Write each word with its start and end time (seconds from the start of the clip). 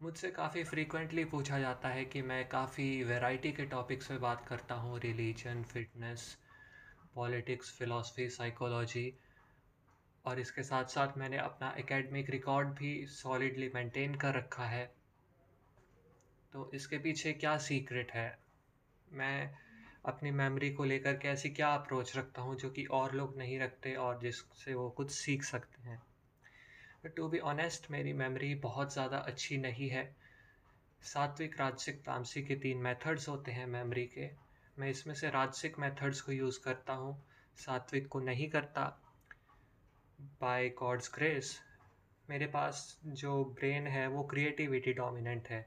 मुझसे 0.00 0.30
काफ़ी 0.30 0.62
फ्रीक्वेंटली 0.64 1.24
पूछा 1.24 1.58
जाता 1.58 1.88
है 1.88 2.04
कि 2.04 2.22
मैं 2.22 2.48
काफ़ी 2.48 3.02
वैरायटी 3.04 3.52
के 3.52 3.64
टॉपिक्स 3.64 4.06
पे 4.06 4.18
बात 4.18 4.44
करता 4.48 4.74
हूँ 4.74 4.98
religion 5.00 5.62
fitness 5.62 6.38
politics 7.14 7.72
philosophy 7.78 8.28
psychology 8.28 9.12
और 10.24 10.40
इसके 10.40 10.62
साथ 10.62 10.84
साथ 10.84 11.16
मैंने 11.18 11.38
अपना 11.38 11.74
एकेडमिक 11.78 12.30
रिकॉर्ड 12.30 12.68
भी 12.68 13.06
सॉलिडली 13.06 13.70
मेंटेन 13.74 14.14
कर 14.14 14.34
रखा 14.34 14.64
है। 14.64 14.84
तो 16.52 16.70
इसके 16.74 16.98
पीछे 16.98 17.32
क्या 17.32 17.56
सीक्रेट 17.58 18.12
है? 18.12 18.38
मैं 19.12 19.50
अपनी 20.04 20.30
मेमोरी 20.30 20.70
को 20.70 20.84
लेकर 20.84 21.16
के 21.16 21.28
ऐसी 21.28 21.50
क्या 21.50 21.74
अप्रोच 21.74 22.16
रखता 22.16 22.42
हूँ 22.42 22.56
जो 22.56 22.70
कि 22.70 22.84
और 22.92 23.14
लोग 23.14 23.36
नहीं 23.38 23.58
रखते 23.60 23.94
और 23.94 24.20
जिससे 24.22 24.74
वो 24.74 24.90
कुछ 24.90 25.10
सीख 25.10 25.44
सकते 25.44 25.82
हैं? 25.82 26.02
टू 27.04 27.28
बी 27.28 27.38
ऑनेस्ट 27.50 27.90
मेरी 27.90 28.12
मेमोरी 28.12 28.54
बहुत 28.54 28.92
ज़्यादा 28.92 29.18
अच्छी 29.18 29.56
नहीं 29.58 29.88
है। 29.88 30.04
सात्विक 31.02 31.58
राजसिक 31.60 32.00
तामसिक 32.00 32.46
के 32.46 32.54
तीन 32.56 32.78
मेथड्स 32.78 33.28
होते 33.28 33.52
हैं 33.52 33.66
मेमोरी 33.66 34.04
के। 34.06 34.28
मैं 34.76 34.88
इसमें 34.90 35.14
से 35.14 35.30
राजसिक 35.30 35.78
मेथड्स 35.78 36.20
को 36.20 36.32
यूज़ 36.32 36.60
करता 36.64 36.92
हूँ। 36.92 37.16
सात्विक 37.58 38.08
को 38.08 38.20
नहीं 38.20 38.48
करता। 38.50 38.84
बाय 40.40 40.68
गॉड्स 40.78 41.10
ग्रेस 41.14 41.58
मेरे 42.28 42.46
पास 42.46 42.98
जो 43.04 43.44
ब्रेन 43.54 43.86
है 43.86 44.06
वो 44.08 44.22
क्रिएटिविटी 44.24 44.92
डोमिनेंट 44.92 45.48
है। 45.48 45.66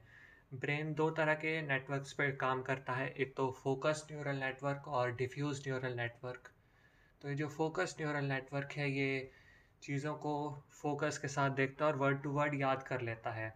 ब्रेन 0.54 0.94
दो 0.94 1.10
तरह 1.10 1.34
के 1.34 1.60
नेटवर्क्स 1.62 2.12
पर 2.12 2.30
काम 2.36 2.62
करता 2.62 2.92
है। 2.92 3.08
एक 3.12 3.34
तो 3.36 3.50
फोकस 3.62 4.06
न्यूरल 4.12 4.36
नेटवर्क 4.36 4.88
और 4.88 5.14
डिफ्यूज 5.16 5.62
न्यूरल 5.68 5.96
नेटवर्क 5.96 6.50
तो 7.22 7.28
ये 7.28 7.34
जो 7.34 7.48
फोकस 7.48 7.96
न्यूरल 8.00 8.24
नेटवर्क 8.24 8.72
है, 8.72 8.90
ये 8.90 9.30
चीज़ों 9.84 10.14
को 10.14 10.34
फोकस 10.72 11.18
के 11.18 11.28
साथ 11.28 11.50
देखता 11.50 11.84
है 11.84 11.92
और 11.92 11.98
वर्ड 11.98 12.22
टू 12.22 12.30
वर्ड 12.30 12.54
याद 12.54 12.82
कर 12.82 13.00
लेता 13.00 13.30
है 13.30 13.52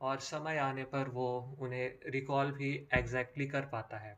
और 0.00 0.18
समय 0.18 0.58
आने 0.58 0.84
पर 0.84 1.08
वो 1.08 1.56
उन्हें 1.60 2.10
रिकॉल 2.10 2.50
भी 2.52 2.70
एग्जैक्टली 2.94 3.46
कर 3.46 3.62
पाता 3.62 3.98
है। 3.98 4.16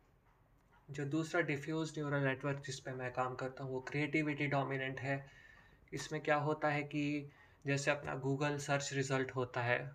जो 0.88 1.04
दूसरा 1.04 1.40
डिफ्यूज 1.40 1.92
न्यूरल 1.98 2.24
नेटवर्क 2.24 2.62
जिस 2.66 2.80
पे 2.80 2.92
मैं 2.92 3.12
काम 3.12 3.34
करता 3.34 3.64
हूँ, 3.64 3.72
वो 3.72 3.80
क्रिएटिविटी 3.80 4.46
डोमिनेंट 4.46 5.00
है। 5.00 5.24
इसमें 5.92 6.20
क्या 6.22 6.36
होता 6.36 6.68
है 6.68 6.82
कि 6.82 7.30
जैसे 7.64 7.90
अपना 7.90 8.14
गूगल 8.14 8.58
सर्च 8.58 8.90
रिज़ल्ट 8.92 9.30
होता 9.30 9.62
है, 9.62 9.90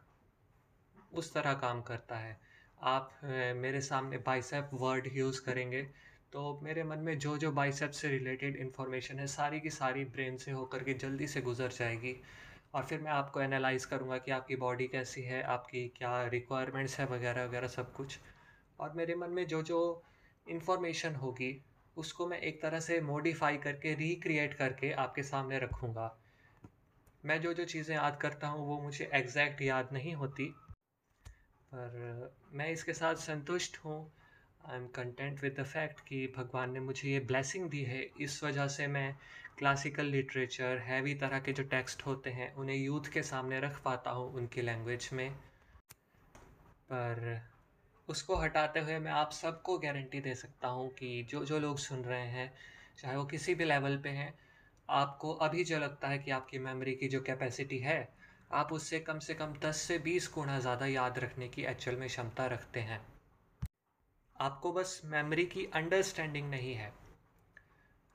उस 1.13 1.33
तरह 1.33 1.53
काम 1.53 1.81
करता 1.81 2.15
है। 2.15 2.39
आप 2.81 3.19
मेरे 3.55 3.81
सामने 3.81 4.17
बाइसेप 4.17 4.69
वर्ड 4.73 5.09
यूज़ 5.13 5.41
करेंगे 5.45 5.87
तो 6.33 6.59
मेरे 6.63 6.83
मन 6.83 6.99
में 6.99 7.17
जो 7.19 7.37
जो 7.37 7.51
बाइसेप 7.51 7.91
से 7.91 8.07
रिलेटेड 8.07 8.55
इन्फॉर्मेशन 8.57 9.19
है, 9.19 9.27
सारी 9.27 9.59
की 9.59 9.69
सारी 9.69 10.03
ब्रेन 10.05 10.37
से 10.37 10.51
होकर 10.51 10.83
के 10.83 10.93
जल्दी 10.93 11.27
से 11.27 11.41
गुजर 11.41 11.71
जाएगी। 11.71 12.15
और 12.75 12.83
फिर 12.85 13.01
मैं 13.01 13.11
आपको 13.11 13.41
एनालाइज 13.41 13.85
करूँगा 13.85 14.17
कि 14.17 14.31
आपकी 14.31 14.55
बॉडी 14.55 14.87
कैसी 14.87 15.21
है, 15.21 15.41
आपकी 15.43 15.87
क्या 15.97 16.27
रिक्वायरमेंट्स 16.27 16.99
है 16.99 17.05
वगैरह 17.05 17.45
वगैरह 17.45 17.67
सब 17.67 17.93
कुछ। 17.93 18.19
और 18.79 18.93
मेरे 18.93 19.15
मन 19.15 19.29
में 19.29 19.45
जो 19.47 19.61
जो 19.61 20.03
इन्फॉर्मेशन 20.47 21.15
होगी, 21.15 21.61
उसको 21.97 22.27
मैं 22.27 22.39
एक 22.39 22.61
तरह 22.61 22.79
से 22.79 22.99
मॉडिफाई 23.01 23.57
करके 23.57 23.93
रिक्रिएट 23.95 24.53
करके 24.53 24.91
आपके 24.97 25.23
सामने 25.23 25.59
रखूँगा। 25.59 26.15
मैं 27.23 27.41
जो 27.41 27.53
जो 27.53 27.65
चीज़ें 27.65 27.95
याद 27.95 28.17
करता 28.17 28.47
हूँ, 28.47 28.67
वो 28.67 28.79
मुझे 28.81 29.09
एग्जैक्ट 29.13 29.61
याद 29.61 29.89
नहीं 29.93 30.13
होती, 30.13 30.45
पर 31.73 32.31
मैं 32.53 32.69
इसके 32.71 32.93
साथ 32.93 33.15
संतुष्ट 33.15 33.77
हूँ। 33.77 33.99
I 34.61 34.77
am 34.77 34.87
content 34.87 35.41
with 35.43 35.59
the 35.59 35.63
fact 35.63 35.99
कि 35.99 36.33
भगवान 36.37 36.71
ने 36.71 36.79
मुझे 36.79 37.09
ये 37.09 37.19
ब्लेसिंग 37.19 37.69
दी 37.69 37.83
है। 37.83 38.01
इस 38.21 38.43
वजह 38.43 38.67
से 38.67 38.87
मैं 38.87 39.15
क्लासिकल 39.57 40.05
लिटरेचर 40.05 40.77
हैवी 40.77 41.13
तरह 41.15 41.39
के 41.39 41.53
जो 41.53 41.63
टेक्स्ट 41.63 42.05
होते 42.05 42.29
हैं, 42.29 42.53
उन्हें 42.53 42.77
यूथ 42.77 43.11
के 43.13 43.23
सामने 43.23 43.59
रख 43.59 43.81
पाता 43.81 44.11
हूँ 44.11 44.33
उनकी 44.33 44.61
लैंग्वेज 44.61 45.09
में। 45.13 45.31
पर 46.91 47.41
उसको 48.07 48.35
हटाते 48.35 48.79
हुए 48.79 48.99
मैं 48.99 49.11
आप 49.11 49.31
सबको 49.31 49.77
गारंटी 49.77 50.19
दे 50.19 50.35
सकता 50.35 50.67
हूँ 50.67 50.89
कि 50.89 51.27
जो 51.29 51.45
जो 51.45 51.59
लोग 51.59 51.77
सुन 51.77 52.03
रहे 52.03 52.27
हैं, 52.27 52.53
चाहे 52.97 53.15
वो 53.15 53.25
किसी 53.25 53.55
भी 53.55 53.65
लेवल 53.65 53.97
पे 53.97 54.09
हैं, 54.09 54.33
आपको 54.89 55.33
अभी 55.33 55.63
जो 55.63 55.79
लगता 55.79 56.07
है 56.07 56.19
कि 56.19 56.31
आपकी 56.31 56.59
मेमोरी 56.59 56.95
की 56.95 57.07
जो 57.07 57.21
कैपेसिटी 57.21 57.77
है, 57.77 58.09
आप 58.51 58.73
उससे 58.73 58.99
कम 58.99 59.19
से 59.19 59.33
कम 59.33 59.53
10 59.53 59.77
से 59.77 59.99
20 59.99 60.31
गुना 60.33 60.59
ज़्यादा 60.59 60.85
याद 60.85 61.19
रखने 61.19 61.47
की 61.47 61.63
एक्चुअल 61.63 61.97
में 61.97 62.07
क्षमता 62.07 62.45
रखते 62.45 62.79
हैं। 62.79 63.18
आपको 64.41 64.71
बस 64.71 65.01
मेमोरी 65.05 65.45
की 65.45 65.65
अंडरस्टैंडिंग 65.65 66.49
नहीं 66.49 66.73
है। 66.73 66.93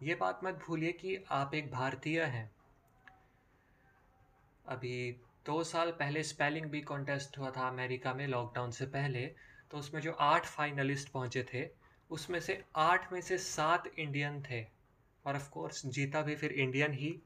ये 0.02 0.14
बात 0.14 0.40
मत 0.44 0.54
भूलिए 0.54 0.92
कि 0.92 1.24
आप 1.30 1.54
एक 1.54 1.70
भारतीय 1.72 2.22
हैं। 2.22 2.50
अभी 4.66 5.12
दो 5.46 5.64
साल 5.64 5.90
पहले 5.90 6.22
स्पेलिंग 6.22 6.66
बी 6.66 6.80
कॉन्टेस्ट 6.80 7.38
हुआ 7.38 7.50
था 7.50 7.68
अमेरिका 7.68 8.14
में 8.14 8.26
लॉकडाउन 8.26 8.70
से 8.70 8.86
पहले 8.86 9.26
तो 9.70 9.78
उसमें 9.78 10.00
जो 10.00 10.12
आठ 10.12 10.46
फाइनलिस्ट 10.46 11.08
पहुँचे 11.08 11.46
थे, 11.54 11.68
उसमें 12.10 12.40
से 12.40 12.64
आठ 12.76 13.12
में 13.12 13.20
से 13.20 13.38
सात 13.38 13.86
इंडियन 13.98 14.42
थे। 14.42 14.66
और 15.26 15.36
ऑफ़ 15.36 15.50
कोर्स 15.50 15.86
जीता 15.86 16.22
भी 16.22 16.36
फिर 16.36 16.52
इंडियन 16.52 16.92
ही। 16.92 17.22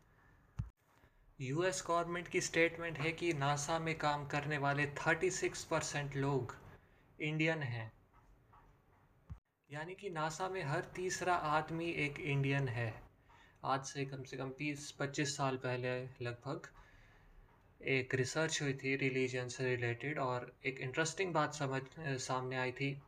यूएस 1.41 1.84
गवर्नमेंट 1.86 2.28
की 2.28 2.41
स्टेटमेंट 2.41 2.98
है 2.98 3.12
कि 3.12 3.32
नासा 3.32 3.78
में 3.78 3.98
काम 3.98 4.26
करने 4.26 4.59
वाले 4.59 4.86
थर्टी 4.86 5.30
सिक्स 5.30 5.65
परसेंट 5.65 6.16
लोग 6.16 6.56
इंडियन 7.20 7.62
हैं। 7.62 7.97
यानी 9.71 9.95
कि 9.95 10.11
नासा 10.11 10.49
में 10.49 10.62
हर 10.65 10.81
तीसरा 10.81 11.34
आदमी 11.34 11.87
एक 11.87 12.19
इंडियन 12.21 12.69
है। 12.69 13.03
आज 13.65 13.84
से 13.84 14.05
कम 14.05 14.23
से 14.23 14.37
कम 14.37 14.49
बीस 14.49 14.91
पच्चीस 14.93 15.37
साल 15.37 15.56
पहले 15.56 15.91
लगभग 16.25 16.69
एक 17.81 18.15
रिसर्च 18.15 18.62
हुई 18.62 18.75
थी 18.75 18.97
रिलीजन 18.97 19.49
से 19.49 19.65
रिलेटेड 19.65 20.19
और 20.19 20.53
एक 20.67 20.78
इंटरेस्टिंग 20.78 21.34
बात 21.34 21.55
समझ 21.55 21.83
सामने 22.01 22.57
आई 22.57 22.73
थी। 22.73 23.03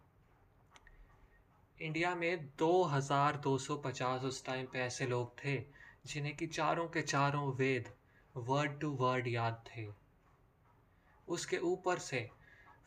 इंडिया 1.80 2.14
में 2.14 2.48
2250 2.56 4.24
उस 4.24 4.44
टाइम 4.44 4.66
पे 4.66 4.78
ऐसे 4.78 5.06
लोग 5.06 5.44
थे 5.44 5.56
जिन्हें 6.06 6.36
कि 6.36 6.46
चारों 6.46 6.88
के 6.88 7.02
चारों 7.02 7.54
वेद 7.54 7.88
वर्ड 8.36 8.80
टू 8.80 8.90
वर्ड 8.90 9.28
याद 9.28 9.64
थे। 9.68 9.88
उसके 11.28 11.58
ऊपर 11.58 11.98
से 11.98 12.28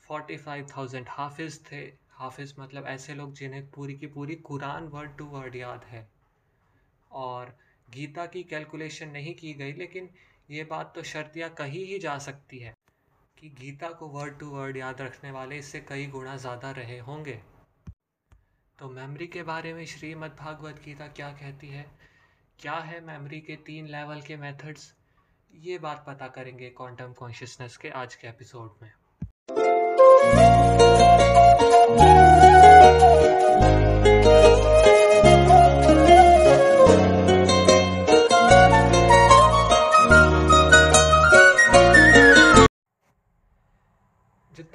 45,000 0.10 1.10
हाफिज 1.10 1.62
थे। 1.66 2.03
हाफिज़ 2.14 2.54
मतलब 2.60 2.86
ऐसे 2.88 3.14
लोग 3.16 3.34
जिन्हें 3.34 3.70
पूरी 3.72 3.94
की 3.94 4.08
पूरी 4.08 4.36
कुरान 4.42 4.88
वर्ड 4.88 5.18
टू 5.18 5.26
वर्ड 5.28 5.56
याद 5.56 5.84
है। 5.84 6.08
और 7.12 7.56
गीता 7.88 8.26
की 8.26 8.44
कैलकुलेशन 8.44 9.10
नहीं 9.10 9.34
की 9.36 9.54
गई, 9.54 9.74
लेकिन 9.74 10.10
ये 10.52 10.64
बात 10.64 10.92
तो 10.96 11.04
शर्तिया 11.04 11.48
कही 11.50 11.84
ही 11.86 12.00
जा 12.00 12.18
सकती 12.20 12.60
है 12.60 12.74
कि 13.38 13.50
गीता 13.60 13.90
को 13.90 14.08
वर्ड 14.10 14.38
टू 14.40 14.50
वर्ड 14.50 14.78
याद 14.78 15.02
रखने 15.02 15.32
वाले 15.32 15.58
इससे 15.58 15.80
कई 15.80 16.06
गुना 16.08 16.36
ज़्यादा 16.38 16.72
रहे 16.72 16.98
होंगे। 17.00 17.40
तो 18.80 18.90
मेमोरी 18.90 19.28
के 19.28 19.44
बारे 19.44 19.74
में 19.74 19.86
श्रीमद् 19.86 20.36
भागवत 20.40 20.82
गीता 20.86 21.08
क्या 21.08 21.30
कहती 21.32 21.68
है? 21.68 21.86
क्या 22.60 22.76
है 22.80 23.00
मेमोरी 23.06 23.40
के 23.42 23.56
तीन 23.66 23.88
लेवल 23.88 24.22
के 24.22 24.38
मेथड्स? 24.38 24.94
ये 25.52 25.78
बात 25.80 26.04
पता 26.08 26.28
करेंगे 26.28 26.70
क्वांटम 26.70 27.14
कॉन्शियसनेस 27.14 27.78
के 27.78 27.90
आज 27.92 28.16
के 28.16 28.28
एपिसोड 28.28 28.72
में। 28.82 28.92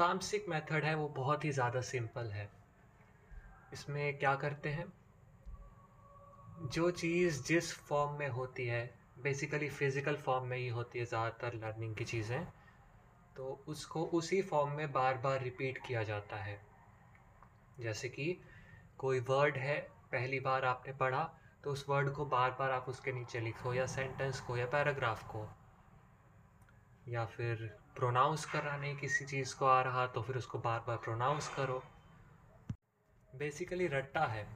तामसिक 0.08 0.48
मेथड 0.48 0.84
है, 0.84 0.94
वो 0.94 1.08
बहुत 1.08 1.44
ही 1.44 1.50
ज़्यादा 1.52 1.80
सिंपल 1.80 2.30
है। 2.30 2.48
इसमें 3.72 4.18
क्या 4.18 4.34
करते 4.34 4.68
हैं? 4.68 4.86
जो 6.72 6.90
चीज़ 6.90 7.42
जिस 7.42 7.72
फॉर्म 7.78 8.12
में 8.12 8.28
होती 8.28 8.66
है, 8.66 8.94
बेसिकली 9.18 9.68
फ़िज़िकल 9.68 10.16
फॉर्म 10.16 10.44
में 10.44 10.56
ही 10.56 10.68
होती 10.68 10.98
है, 10.98 11.04
ज़्यादातर 11.04 11.54
लर्निंग 11.54 11.94
की 11.94 12.04
चीज़ें 12.04 12.44
तो 13.36 13.64
उसको 13.68 14.04
उसी 14.04 14.40
फॉर्म 14.42 14.70
में 14.70 14.92
बार 14.92 15.18
बार 15.18 15.42
रिपीट 15.42 15.78
किया 15.86 16.02
जाता 16.02 16.36
है। 16.36 16.58
जैसे 17.80 18.08
कि 18.08 18.40
कोई 18.98 19.20
वर्ड 19.20 19.56
है, 19.56 19.78
पहली 20.12 20.40
बार 20.40 20.64
आपने 20.64 20.92
पढ़ा 20.92 21.22
तो 21.64 21.70
उस 21.70 21.84
वर्ड 21.88 22.10
को 22.10 22.24
बार 22.26 22.50
बार 22.50 22.70
आप 22.70 22.88
उसके 22.88 23.12
नीचे 23.12 23.40
लिखो, 23.40 23.74
या 23.74 23.86
सेंटेंस 23.86 24.40
को, 24.40 24.56
या 24.56 24.66
पैराग्राफ 24.66 25.28
को, 25.28 25.48
या 27.08 27.24
फिर 27.24 27.70
प्रोनाउंस 27.98 28.44
करना 28.44 28.76
नहीं 28.76 28.96
किसी 28.96 29.24
चीज़ 29.24 29.54
को 29.56 29.66
आ 29.66 29.80
रहा 29.82 30.06
तो 30.06 30.22
फिर 30.22 30.36
उसको 30.36 30.58
बार 30.58 30.84
बार 30.86 30.96
प्रोनाउंस 30.96 31.48
करो। 31.56 31.82
बेसिकली 33.30 33.86
रट्टा 33.88 34.24
है। 34.26 34.46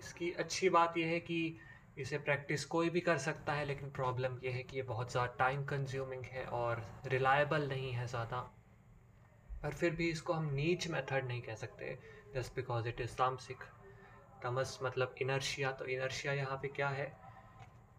इसकी 0.00 0.30
अच्छी 0.34 0.68
बात 0.68 0.96
यह 0.98 1.06
है 1.06 1.20
कि 1.20 1.38
इसे 1.98 2.18
प्रैक्टिस 2.18 2.64
कोई 2.66 2.90
भी 2.90 3.00
कर 3.00 3.18
सकता 3.18 3.52
है, 3.52 3.64
लेकिन 3.64 3.90
प्रॉब्लम 3.90 4.38
यह 4.44 4.54
है 4.54 4.62
कि 4.62 4.76
ये 4.76 4.82
बहुत 4.84 5.10
ज़्यादा 5.12 5.34
टाइम 5.38 5.64
कंज्यूमिंग 5.64 6.24
है 6.24 6.44
और 6.54 6.84
रिलायबल 7.06 7.66
नहीं 7.68 7.92
है 7.92 8.06
ज़्यादा। 8.06 8.40
पर 9.62 9.72
फिर 9.72 9.94
भी 9.94 10.10
इसको 10.10 10.32
हम 10.32 10.52
नीच 10.54 10.88
मेथड 10.88 11.26
नहीं 11.26 11.40
कह 11.42 11.54
सकते 11.54 11.98
जस्ट 12.34 12.54
बिकॉज़ 12.56 12.88
इट 12.88 13.00
इज़ 13.00 13.16
तामसिक। 13.16 13.64
तमस 14.42 14.78
मतलब 14.82 15.14
इनर्शिया 15.22 15.72
तो 15.72 15.84
इनर्शिया 15.86 16.32
यहाँ 16.32 16.58
पे 16.62 16.68
क्या 16.68 16.88
है 16.90 17.06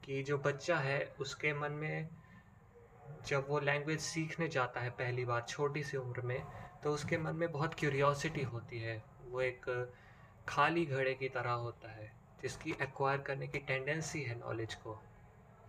कि 0.03 0.21
जो 0.23 0.37
बच्चा 0.37 0.77
है, 0.77 0.99
उसके 1.19 1.53
मन 1.53 1.71
में 1.73 2.09
जब 3.27 3.45
वो 3.49 3.59
लैंग्वेज 3.59 3.99
सीखने 3.99 4.47
जाता 4.47 4.81
है 4.81 4.89
पहली 4.89 5.25
बार 5.25 5.45
छोटी 5.49 5.83
सी 5.83 5.97
उम्र 5.97 6.21
में 6.21 6.41
तो 6.83 6.91
उसके 6.91 7.17
मन 7.17 7.35
में 7.35 7.51
बहुत 7.51 7.73
क्यूरियोसिटी 7.73 8.43
होती 8.43 8.79
है। 8.79 9.01
वो 9.23 9.41
एक 9.41 9.65
खाली 10.47 10.85
घड़े 10.85 11.13
की 11.13 11.29
तरह 11.29 11.51
होता 11.51 11.91
है, 11.91 12.11
जिसकी 12.41 12.71
एक्वायर 12.71 13.17
करने 13.17 13.47
की 13.47 13.59
टेंडेंसी 13.59 14.21
है 14.21 14.39
नॉलेज 14.39 14.75
को। 14.75 14.99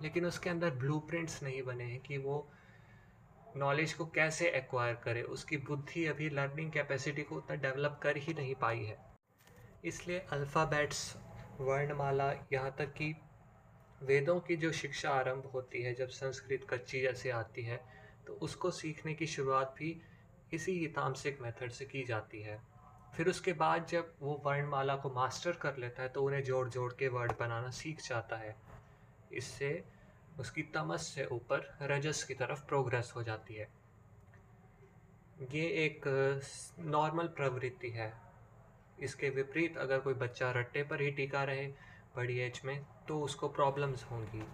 लेकिन 0.02 0.26
उसके 0.26 0.50
अंदर 0.50 0.70
ब्लूप्रिंट्स 0.70 1.42
नहीं 1.42 1.62
बने 1.62 1.84
हैं 1.84 2.00
कि 2.00 2.18
वो 2.18 2.46
नॉलेज 3.56 3.92
को 3.92 4.06
कैसे 4.06 4.48
एक्वायर 4.48 4.94
करे। 4.94 5.22
उसकी 5.22 5.56
बुद्धि 5.56 6.06
अभी 6.06 6.28
लर्निंग 6.30 6.70
कैपेसिटी 6.72 7.22
को 7.22 7.36
उतना 7.36 7.56
डेवलप 7.56 7.98
कर 8.02 8.16
ही 8.16 8.34
नहीं 8.34 8.54
पाई 8.54 8.84
है। 8.84 8.98
इसलिए 9.84 10.18
अल्फ़ाबेट्स 10.32 11.16
वर्णमाला, 11.60 12.32
यहाँ 12.52 12.74
तक 12.78 12.92
कि 12.92 13.14
वेदों 14.00 14.38
की 14.40 14.56
जो 14.56 14.70
शिक्षा 14.72 15.10
आरंभ 15.10 15.46
होती 15.46 15.82
है, 15.82 15.94
जब 15.94 16.08
संस्कृत 16.08 16.66
कच्ची 16.70 17.00
जैसे 17.00 17.30
आती 17.30 17.62
है 17.62 17.80
तो 18.26 18.32
उसको 18.42 18.70
सीखने 18.70 19.14
की 19.14 19.26
शुरुआत 19.26 19.74
भी 19.78 20.00
इसी 20.52 20.86
तामसिक 20.86 21.40
मेथड 21.42 21.70
से 21.70 21.84
की 21.84 22.02
जाती 22.04 22.40
है। 22.42 22.58
फिर 23.16 23.28
उसके 23.28 23.52
बाद 23.52 23.86
जब 23.86 24.14
वो 24.20 24.40
वर्णमाला 24.44 24.96
को 24.96 25.10
मास्टर 25.10 25.52
कर 25.52 25.76
लेता 25.76 26.02
है 26.02 26.08
तो 26.08 26.22
उन्हें 26.22 26.42
जोड़ 26.42 26.68
जोड़ 26.68 26.92
के 26.92 27.08
वर्ड 27.08 27.32
बनाना 27.40 27.70
सीख 27.70 28.00
जाता 28.00 28.36
है। 28.36 28.54
इससे 29.32 29.84
उसकी 30.38 30.62
तमस 30.74 31.06
से 31.06 31.24
ऊपर 31.26 31.68
रजस 31.82 32.22
की 32.24 32.34
तरफ़ 32.34 32.64
प्रोग्रेस 32.66 33.12
हो 33.16 33.22
जाती 33.22 33.54
है। 33.54 33.68
ये 35.52 35.66
एक 35.84 36.06
नॉर्मल 36.78 37.26
प्रवृत्ति 37.26 37.90
है। 37.90 38.12
इसके 39.02 39.30
विपरीत 39.30 39.78
अगर 39.78 39.98
कोई 39.98 40.14
बच्चा 40.14 40.50
रट्टे 40.52 40.82
पर 40.82 41.00
ही 41.00 41.10
टिका 41.10 41.44
रहे, 41.44 41.66
बड़ी 42.16 42.38
एज 42.38 42.60
में 42.64 42.80
तो 43.10 43.20
उसको 43.20 43.48
प्रॉब्लम्स 43.48 44.04
होंगी। 44.04 44.48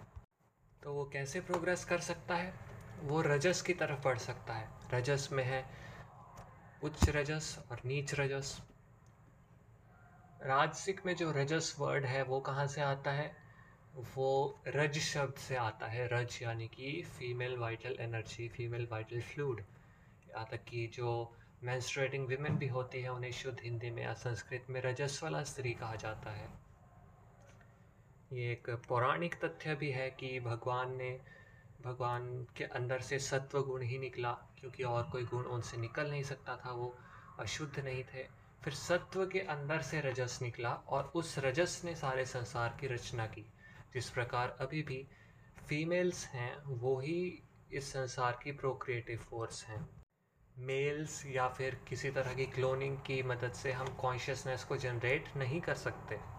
तो 0.82 0.92
वो 0.92 1.04
कैसे 1.04 1.40
प्रोग्रेस 1.40 1.84
कर 1.84 1.98
सकता 1.98 2.36
है? 2.36 2.54
वो 3.00 3.20
रजस 3.20 3.62
की 3.62 3.74
तरफ़ 3.74 4.00
बढ़ 4.00 4.18
सकता 4.18 4.54
है। 4.54 4.68
रजस 4.92 5.28
में 5.32 5.44
है 5.44 5.66
उच्च 6.82 7.08
रजस 7.08 7.64
और 7.70 7.80
नीच 7.84 8.14
रजस। 8.14 8.62
राजसिक 10.42 11.06
में 11.06 11.16
जो 11.16 11.30
रजस 11.30 11.76
वर्ड 11.78 12.04
है, 12.04 12.22
वो 12.22 12.40
कहाँ 12.40 12.66
से 12.66 12.80
आता 12.80 13.10
है? 13.10 13.36
वो 13.94 14.60
रज 14.66 14.98
शब्द 14.98 15.34
से 15.34 15.56
आता 15.56 15.86
है। 15.86 16.08
रज 16.08 16.38
यानी 16.42 16.68
कि 16.68 17.02
female 17.02 17.56
vital 17.56 17.96
energy 18.00 18.48
female 18.48 18.88
vital 18.92 19.20
fluid 19.20 19.60
यहाँ 20.28 20.48
तक 20.50 20.64
कि 20.64 20.86
जो 20.86 21.36
मैंस्ट्रेटिंग 21.62 22.26
विमेन 22.26 22.56
भी 22.56 22.68
होती 22.68 23.00
है, 23.00 23.08
उन्हें 23.08 23.32
शुद्ध 23.32 23.60
हिंदी 23.62 23.90
में 23.90 24.02
या 24.02 24.14
संस्कृत 24.14 24.66
में 24.70 24.82
रजस्वला 24.82 25.44
स्त्री 25.44 25.74
कहा 25.74 25.96
जाता 25.96 26.30
है। 26.30 26.65
ये 28.36 28.52
एक 28.52 28.70
पौराणिक 28.88 29.34
तथ्य 29.34 29.74
भी 29.74 29.90
है 29.90 30.10
कि 30.10 30.40
भगवान 30.40 30.96
ने, 30.96 31.20
भगवान 31.84 32.46
के 32.56 32.64
अंदर 32.64 33.00
से 33.00 33.18
सत्व 33.18 33.62
गुण 33.62 33.82
ही 33.82 33.98
निकला, 33.98 34.32
क्योंकि 34.32 34.82
और 34.82 35.04
कोई 35.04 35.24
गुण 35.24 35.44
उनसे 35.44 35.76
निकल 35.76 36.10
नहीं 36.10 36.22
सकता 36.22 36.56
था, 36.56 36.72
वो 36.72 36.98
अशुद्ध 37.38 37.80
नहीं 37.80 38.04
थे। 38.04 38.26
फिर 38.64 38.72
सत्व 38.72 39.26
के 39.26 39.40
अंदर 39.40 39.82
से 39.82 40.00
रजस 40.00 40.38
निकला 40.42 40.70
और 40.70 41.12
उस 41.14 41.38
रजस 41.38 41.82
ने 41.84 41.94
सारे 41.94 42.26
संसार 42.26 42.76
की 42.80 42.86
रचना 42.86 43.26
की। 43.26 43.52
जिस 43.94 44.10
प्रकार 44.10 44.56
अभी 44.60 44.82
भी 44.82 45.08
फीमेल्स 45.68 46.26
हैं, 46.26 46.62
वो 46.64 47.00
ही 47.00 47.42
इस 47.72 47.92
संसार 47.92 48.38
की 48.42 48.52
प्रोक्रिएटिव 48.52 49.18
फोर्स 49.18 49.64
हैं। 49.64 49.88
मेल्स 50.58 51.26
या 51.26 51.48
फिर 51.48 51.74
किसी 51.74 52.10
तरह 52.10 52.34
की 52.34 52.46
क्लोनिंग 52.46 52.98
की 52.98 53.22
मदद 53.22 53.52
से 53.52 53.72
हम 53.72 53.86
कॉन्शियसनेस 53.86 54.64
को 54.64 54.76
जनरेट 54.76 55.36
नहीं 55.36 55.60
कर 55.60 55.74
सकते। 55.74 56.35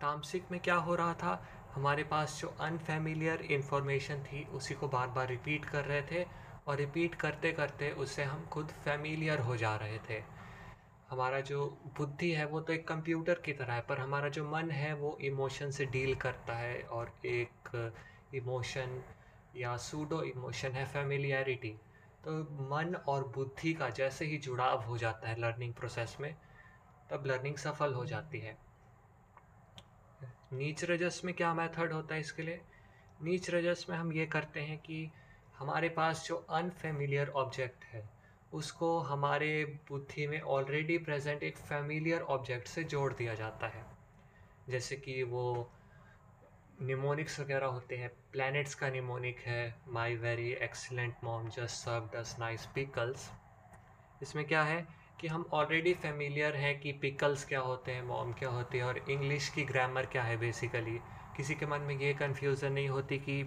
तामसिक 0.00 0.50
में 0.50 0.60
क्या 0.60 0.74
हो 0.74 0.94
रहा 0.94 1.14
था? 1.14 1.42
हमारे 1.74 2.04
पास 2.04 2.38
जो 2.40 2.48
अनफेमिलियर 2.60 3.40
इन्फॉर्मेशन 3.40 4.22
थी, 4.22 4.44
उसी 4.44 4.74
को 4.74 4.88
बार 4.88 5.08
बार 5.08 5.28
रिपीट 5.28 5.64
कर 5.64 5.84
रहे 5.84 6.02
थे 6.02 6.26
और 6.66 6.76
रिपीट 6.76 7.14
करते 7.14 7.52
करते 7.52 7.90
उससे 7.90 8.24
हम 8.24 8.44
खुद 8.46 8.68
फेमिलियर 8.84 9.40
हो 9.40 9.56
जा 9.56 9.74
रहे 9.76 9.98
थे। 10.08 10.22
हमारा 11.10 11.40
जो 11.40 11.66
बुद्धि 11.98 12.30
है, 12.32 12.44
वो 12.46 12.60
तो 12.60 12.72
एक 12.72 12.86
कंप्यूटर 12.88 13.34
की 13.34 13.52
तरह 13.52 13.72
है, 13.72 13.80
पर 13.80 13.98
हमारा 13.98 14.28
जो 14.28 14.44
मन 14.50 14.70
है, 14.70 14.92
वो 14.94 15.16
इमोशन 15.20 15.70
से 15.70 15.84
डील 15.86 16.14
करता 16.14 16.56
है 16.56 16.82
और 16.82 17.12
एक 17.24 17.92
इमोशन 18.34 19.02
या 19.56 19.76
सूडो 19.76 20.22
इमोशन 20.22 20.72
है 20.72 20.86
फेमिलियरिटी 20.86 21.76
तो 22.24 22.32
मन 22.70 22.94
और 23.08 23.28
बुद्धि 23.28 23.72
का 23.74 23.88
जैसे 23.90 24.24
ही 24.24 24.38
जुड़ाव 24.38 24.82
हो 24.82 24.96
जाता 24.98 25.28
है 25.28 25.40
लर्निंग 25.40 25.74
प्रोसेस 25.74 26.16
में, 26.20 26.34
तब 27.10 27.26
लर्निंग 27.26 27.56
सफल 27.56 27.92
हो 27.94 28.04
जाती 28.04 28.40
है। 28.40 28.56
नीच 30.52 30.84
रजस 30.84 31.20
में 31.24 31.34
क्या 31.34 31.52
मेथड 31.54 31.92
होता 31.92 32.14
है 32.14 32.20
इसके 32.20 32.42
लिए? 32.42 32.60
नीच 33.22 33.50
रजस 33.50 33.86
में 33.90 33.96
हम 33.96 34.12
ये 34.12 34.26
करते 34.26 34.60
हैं 34.60 34.78
कि 34.78 35.10
हमारे 35.58 35.88
पास 35.88 36.24
जो 36.28 36.36
अनफेमिलियर 36.50 37.28
ऑब्जेक्ट 37.28 37.84
है, 37.84 38.08
उसको 38.52 38.98
हमारे 38.98 39.64
बुद्धि 39.88 40.26
में 40.26 40.40
ऑलरेडी 40.40 40.98
प्रेजेंट 40.98 41.42
एक 41.42 41.56
फेमिलियर 41.58 42.20
ऑब्जेक्ट 42.20 42.68
से 42.68 42.84
जोड़ 42.84 43.12
दिया 43.12 43.34
जाता 43.34 43.66
है। 43.66 43.84
जैसे 44.68 44.96
कि 44.96 45.22
वो 45.22 45.70
निमोनिक्स 46.82 47.40
वगैरह 47.40 47.66
होते 47.66 47.96
हैं 47.96 48.10
प्लैनेट्स 48.32 48.74
का 48.74 48.88
निमोनिक 48.90 49.38
है 49.38 49.74
my 49.88 50.16
very 50.16 50.50
excellent 50.52 51.14
mom 51.24 51.48
just 51.48 51.84
served 51.84 52.10
us 52.14 52.36
nice 52.38 52.66
pickles 52.66 53.30
इसमें 54.22 54.44
क्या 54.44 54.62
है? 54.62 54.86
कि 55.20 55.28
हम 55.28 55.44
ऑलरेडी 55.52 55.92
फेमिलियर 55.94 56.56
हैं 56.56 56.78
कि 56.80 56.92
पिकल्स 56.92 57.44
क्या 57.44 57.60
होते 57.60 57.92
हैं 57.92 58.02
मॉम 58.02 58.32
क्या 58.32 58.48
होती 58.48 58.78
है 58.78 58.84
और 58.84 58.98
इंग्लिश 59.10 59.48
की 59.48 59.62
ग्रामर 59.64 60.06
क्या 60.06 60.22
है 60.22 60.36
बेसिकली 60.36 60.98
किसी 61.36 61.54
के 61.54 61.66
मन 61.66 61.80
में 61.80 61.98
ये 61.98 62.12
कन्फ्यूज़न 62.14 62.72
नहीं 62.72 62.88
होती 62.88 63.18
कि 63.18 63.42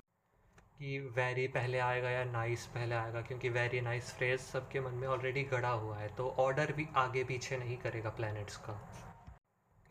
कि 0.80 0.98
वेरी 1.16 1.48
पहले 1.48 1.80
आएगा 1.80 2.10
या 2.10 2.24
नाइस 2.24 2.66
पहले 2.66 2.95
आएगा, 2.95 3.21
क्योंकि 3.21 3.50
वेरी 3.50 3.81
नाइस 3.81 4.12
फ्रेज 4.13 4.39
सबके 4.39 4.80
मन 4.80 4.94
में 4.94 5.07
ऑलरेडी 5.07 5.44
गड़ा 5.44 5.69
हुआ 5.69 5.98
है 5.98 6.07
तो 6.16 6.30
ऑर्डर 6.39 6.71
भी 6.71 6.88
आगे 6.95 7.24
पीछे 7.24 7.57
नहीं 7.57 7.77
करेगा 7.77 8.10
प्लैनेट्स 8.10 8.57
का। 8.57 8.80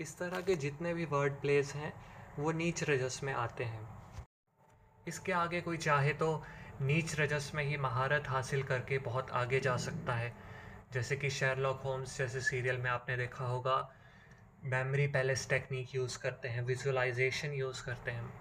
इस 0.00 0.16
तरह 0.18 0.40
के 0.40 0.56
जितने 0.56 0.94
भी 0.94 1.04
वर्ड 1.04 1.32
प्लेस 1.32 1.74
हैं, 1.74 1.92
वो 2.38 2.52
नीच 2.52 2.82
रजस 2.90 3.20
में 3.24 3.32
आते 3.34 3.64
हैं। 3.64 3.86
इसके 5.08 5.32
आगे 5.32 5.60
कोई 5.60 5.76
चाहे 5.78 6.12
तो 6.14 6.30
नीच 6.80 7.14
रजस 7.20 7.50
में 7.54 7.64
ही 7.64 7.76
महारत 7.76 8.28
हासिल 8.28 8.62
करके 8.62 8.98
बहुत 9.00 9.30
आगे 9.32 9.60
जा 9.60 9.76
सकता 9.76 10.12
है। 10.12 10.32
जैसे 10.92 11.16
कि 11.16 11.30
शेरलॉक 11.30 11.80
होम्स 11.80 12.18
जैसे 12.18 12.40
सीरियल 12.40 12.78
में 12.78 12.90
आपने 12.90 13.16
देखा 13.16 13.44
होगा 13.44 13.76
मेमोरी 14.64 15.06
पैलेस 15.06 15.48
टेक्निक 15.50 15.94
यूज़ 15.94 16.18
करते 16.18 16.48
हैं 16.48 16.62
विजुअलाइजेशन 16.62 17.52
यूज़ 17.52 17.84
करते 17.84 18.10
हैं। 18.10 18.32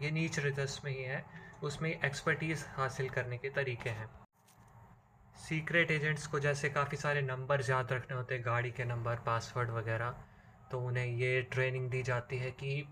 ये 0.00 0.10
नीच 0.10 0.38
रजस 0.38 0.80
में 0.84 0.90
ही 0.92 1.02
है, 1.02 1.24
उसमें 1.62 1.90
एक्सपर्टीज़ 1.90 2.64
हासिल 2.68 3.08
करने 3.08 3.38
के 3.38 3.50
तरीके 3.50 3.90
हैं। 3.90 4.08
सीक्रेट 5.38 5.90
एजेंट्स 5.90 6.26
को 6.26 6.40
जैसे 6.40 6.68
काफ़ी 6.70 6.96
सारे 6.96 7.22
नंबर 7.22 7.62
याद 7.70 7.92
रखने 7.92 8.16
होते 8.16 8.34
हैं, 8.34 8.44
गाड़ी 8.46 8.70
के 8.70 8.84
नंबर 8.84 9.16
पासवर्ड 9.16 9.70
वगैरह 9.70 10.14
तो 10.70 10.80
उन्हें 10.80 11.06
ये 11.06 11.40
ट्रेनिंग 11.42 11.90
दी 11.90 12.02
जाती 12.02 12.38
है 12.38 12.50
कि 12.50 12.88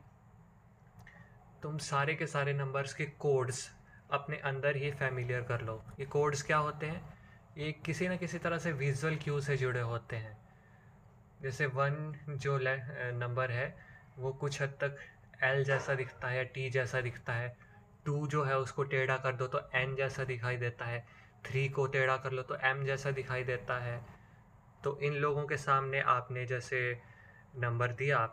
तुम 1.62 1.78
सारे 1.78 2.14
के 2.14 2.26
सारे 2.26 2.52
नंबर्स 2.52 2.94
के 2.94 3.04
कोड्स 3.04 3.68
अपने 4.10 4.36
अंदर 4.36 4.76
ही 4.76 4.90
फैमिलियर 4.90 5.42
कर 5.42 5.60
लो। 5.60 5.82
ये 6.00 6.06
कोड्स 6.06 6.42
क्या 6.42 6.56
होते 6.56 6.86
हैं? 6.86 7.15
ये 7.56 7.70
किसी 7.86 8.08
न 8.08 8.16
किसी 8.16 8.38
तरह 8.38 8.58
से 8.58 8.70
विजुअल 8.72 9.14
क्यू 9.16 9.40
से 9.40 9.56
जुड़े 9.56 9.80
होते 9.80 10.16
हैं। 10.16 10.36
जैसे 11.42 11.66
वन 11.66 11.94
जो 12.30 12.58
नंबर 12.60 13.50
है, 13.50 13.74
वो 14.18 14.32
कुछ 14.32 14.60
हद 14.62 14.76
तक 14.80 14.96
एल 15.44 15.64
जैसा 15.64 15.94
दिखता 15.94 16.28
है 16.28 16.44
टी 16.46 16.68
जैसा 16.70 17.00
दिखता 17.00 17.32
है। 17.32 17.56
टू 18.06 18.26
जो 18.26 18.42
है 18.44 18.58
उसको 18.58 18.82
टेढ़ा 18.84 19.16
कर 19.16 19.36
दो 19.36 19.46
तो 19.46 19.60
एन 19.74 19.94
जैसा 19.96 20.24
दिखाई 20.24 20.56
देता 20.56 20.84
है। 20.84 21.04
थ्री 21.46 21.68
को 21.68 21.86
टेढ़ा 21.86 22.16
कर 22.16 22.32
लो 22.32 22.42
तो 22.42 22.56
एम 22.64 22.84
जैसा 22.84 23.10
दिखाई 23.10 23.44
देता 23.44 23.78
है। 23.78 24.00
तो 24.84 24.98
इन 25.00 25.14
लोगों 25.14 25.46
के 25.46 25.56
सामने 25.56 26.00
आपने 26.10 26.46
जैसे 26.46 26.80
नंबर 27.58 27.92
दिया 27.94 28.26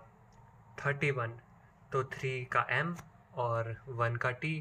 थर्टी 0.79 1.11
वन 1.11 1.39
तो 1.91 2.03
थ्री 2.13 2.43
का 2.45 2.65
एम 2.71 2.95
और 3.35 3.75
वन 3.89 4.15
का 4.15 4.31
टी 4.31 4.55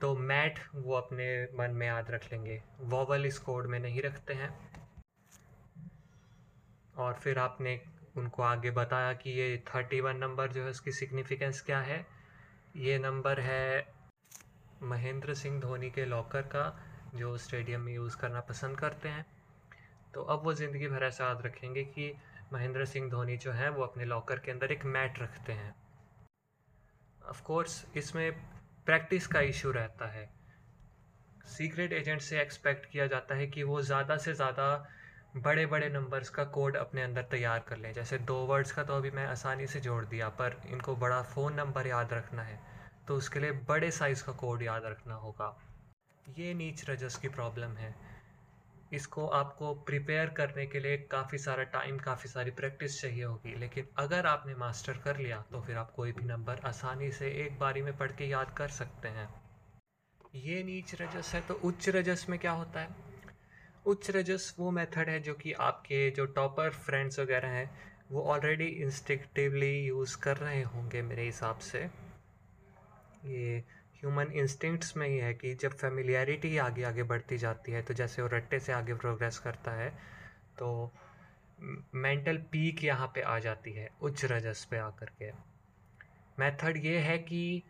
तो 0.00 0.14
मैट 0.16 0.58
वो 0.74 0.94
अपने 0.94 1.48
मन 1.54 1.70
में 1.70 1.86
याद 1.86 2.10
रख 2.10 2.32
लेंगे। 2.32 2.62
वॉवल 2.80 3.26
इस 3.26 3.38
कोड 3.38 3.66
में 3.66 3.78
नहीं 3.80 4.02
रखते 4.02 4.34
हैं। 4.34 4.50
और 6.96 7.14
फिर 7.14 7.38
आपने 7.38 7.80
उनको 8.16 8.42
आगे 8.42 8.70
बताया 8.70 9.12
कि 9.12 9.30
ये 9.30 9.64
थर्टी 9.74 10.00
वन 10.00 10.16
नंबर 10.16 10.52
जो 10.52 10.62
है 10.62 10.70
उसकी 10.70 10.92
सिग्निफिकेंस 10.92 11.60
क्या 11.60 11.80
है। 11.80 12.06
ये 12.76 12.98
नंबर 12.98 13.40
है 13.40 13.94
महेंद्र 14.82 15.34
सिंह 15.34 15.60
धोनी 15.60 15.90
के 15.90 16.04
लॉकर 16.04 16.42
का, 16.42 16.82
जो 17.14 17.36
स्टेडियम 17.38 17.80
में 17.80 17.94
यूज़ 17.94 18.16
करना 18.16 18.40
पसंद 18.40 18.78
करते 18.78 19.08
हैं। 19.08 19.26
तो 20.14 20.22
अब 20.22 20.44
वो 20.44 20.52
ज़िंदगी 20.54 20.88
भर 20.88 21.04
ऐसा 21.04 21.24
याद 21.24 21.42
रखेंगे 21.42 21.84
कि 21.84 22.12
महेंद्र 22.52 22.84
सिंह 22.84 23.10
धोनी 23.10 23.36
जो 23.36 23.52
है 23.52 23.70
वो 23.70 23.82
अपने 23.82 24.04
लॉकर 24.04 24.38
के 24.38 24.50
अंदर 24.50 24.72
एक 24.72 24.84
मैट 24.84 25.18
रखते 25.18 25.52
हैं। 25.52 25.74
ऑफ़ 27.28 27.42
कोर्स 27.42 27.86
इसमें 27.96 28.55
प्रैक्टिस 28.86 29.26
का 29.26 29.40
इशू 29.42 29.70
रहता 29.72 30.06
है। 30.08 30.28
सीक्रेट 31.48 31.92
एजेंट 31.92 32.20
से 32.20 32.40
एक्सपेक्ट 32.40 32.86
किया 32.90 33.06
जाता 33.06 33.34
है 33.34 33.46
कि 33.46 33.62
वो 33.62 33.80
ज़्यादा 33.82 34.16
से 34.16 34.32
ज़्यादा 34.34 34.68
बड़े 35.36 35.66
बड़े 35.66 35.88
नंबर्स 35.88 36.28
का 36.30 36.44
कोड 36.50 36.76
अपने 36.76 37.02
अंदर 37.02 37.22
तैयार 37.22 37.64
कर 37.68 37.76
लें। 37.76 37.92
जैसे 37.92 38.18
दो 38.20 38.36
वर्ड्स 38.46 38.72
का 38.72 38.82
तो 38.84 38.96
अभी 38.96 39.10
मैं 39.10 39.26
आसानी 39.26 39.66
से 39.66 39.80
जोड़ 39.80 40.04
दिया, 40.04 40.28
पर 40.28 40.60
इनको 40.66 40.96
बड़ा 40.96 41.20
फ़ोन 41.24 41.54
नंबर 41.54 41.86
याद 41.86 42.12
रखना 42.12 42.42
है 42.42 42.58
तो 43.08 43.16
उसके 43.16 43.40
लिए 43.40 43.52
बड़े 43.68 43.90
साइज़ 43.90 44.24
का 44.24 44.32
कोड 44.34 44.62
याद 44.62 44.84
रखना 44.84 45.14
होगा। 45.14 45.56
ये 46.26 46.54
नीच 46.54 46.88
रजस 46.90 47.16
की 47.16 47.28
प्रॉब्लम 47.28 47.76
है। 47.76 47.94
इसको 48.92 49.26
आपको 49.26 49.74
प्रिपेयर 49.74 50.28
करने 50.30 50.66
के 50.66 50.80
लिए 50.80 50.96
काफ़ी 50.98 51.38
सारा 51.38 51.62
टाइम 51.62 51.98
काफ़ी 51.98 52.28
सारी 52.30 52.50
प्रैक्टिस 52.50 53.00
चाहिए 53.00 53.24
होगी। 53.24 53.54
लेकिन 53.54 53.88
अगर 53.98 54.26
आपने 54.26 54.54
मास्टर 54.54 54.98
कर 54.98 55.16
लिया 55.16 55.44
तो 55.52 55.60
फिर 55.60 55.76
आप 55.76 55.90
कोई 55.90 56.12
भी 56.12 56.24
नंबर 56.24 56.60
आसानी 56.64 57.10
से 57.12 57.30
एक 57.44 57.58
बारी 57.58 57.82
में 57.82 57.96
पढ़ 57.98 58.12
के 58.12 58.24
याद 58.24 58.54
कर 58.58 58.68
सकते 58.68 59.08
हैं। 59.08 59.28
ये 60.34 60.62
नीच 60.62 60.94
रजस 60.94 61.34
है 61.34 61.40
तो 61.40 61.54
उच्च 61.54 61.88
रजस 61.88 62.26
में 62.28 62.38
क्या 62.38 62.52
होता 62.52 62.80
है? 62.80 62.88
उच्च 63.86 64.10
रजस 64.10 64.54
वो 64.58 64.70
मेथड 64.70 65.08
है 65.08 65.20
जो 65.20 65.34
कि 65.34 65.52
आपके 65.52 66.10
जो 66.10 66.26
टॉपर 66.26 66.70
फ्रेंड्स 66.70 67.18
वगैरह 67.20 67.48
हैं, 67.48 67.70
वो 68.10 68.22
ऑलरेडी 68.22 68.66
इंस्टिक्टिवली 68.66 69.86
यूज़ 69.86 70.16
कर 70.18 70.36
रहे 70.36 70.62
होंगे 70.62 71.02
मेरे 71.02 71.24
हिसाब 71.24 71.58
से। 71.58 71.78
ये 73.24 73.64
ह्यूमन 74.06 74.32
इंस्टिंक्ट्स 74.32 74.96
में 74.96 75.08
ही 75.08 75.16
है 75.18 75.32
कि 75.34 75.54
जब 75.54 75.72
फेमिलियरिटी 75.72 76.56
आगे 76.58 76.82
आगे 76.84 77.02
बढ़ती 77.02 77.38
जाती 77.38 77.72
है 77.72 77.82
तो 77.82 77.94
जैसे 77.94 78.22
वो 78.22 78.28
रट्टे 78.28 78.60
से 78.60 78.72
आगे 78.72 78.94
प्रोग्रेस 78.94 79.38
करता 79.38 79.70
है 79.70 79.88
तो 80.58 80.92
मेंटल 81.94 82.36
पीक 82.36 82.84
यहाँ 82.84 83.06
पे 83.14 83.20
आ 83.20 83.38
जाती 83.38 83.72
है, 83.72 83.88
उच्च 84.02 84.24
रजस 84.24 84.64
पे 84.64 84.78
आकर 84.78 85.10
के। 85.18 85.30
मेथड 86.38 86.76
ये 86.76 86.98
है 86.98 87.18
कि 87.18 87.62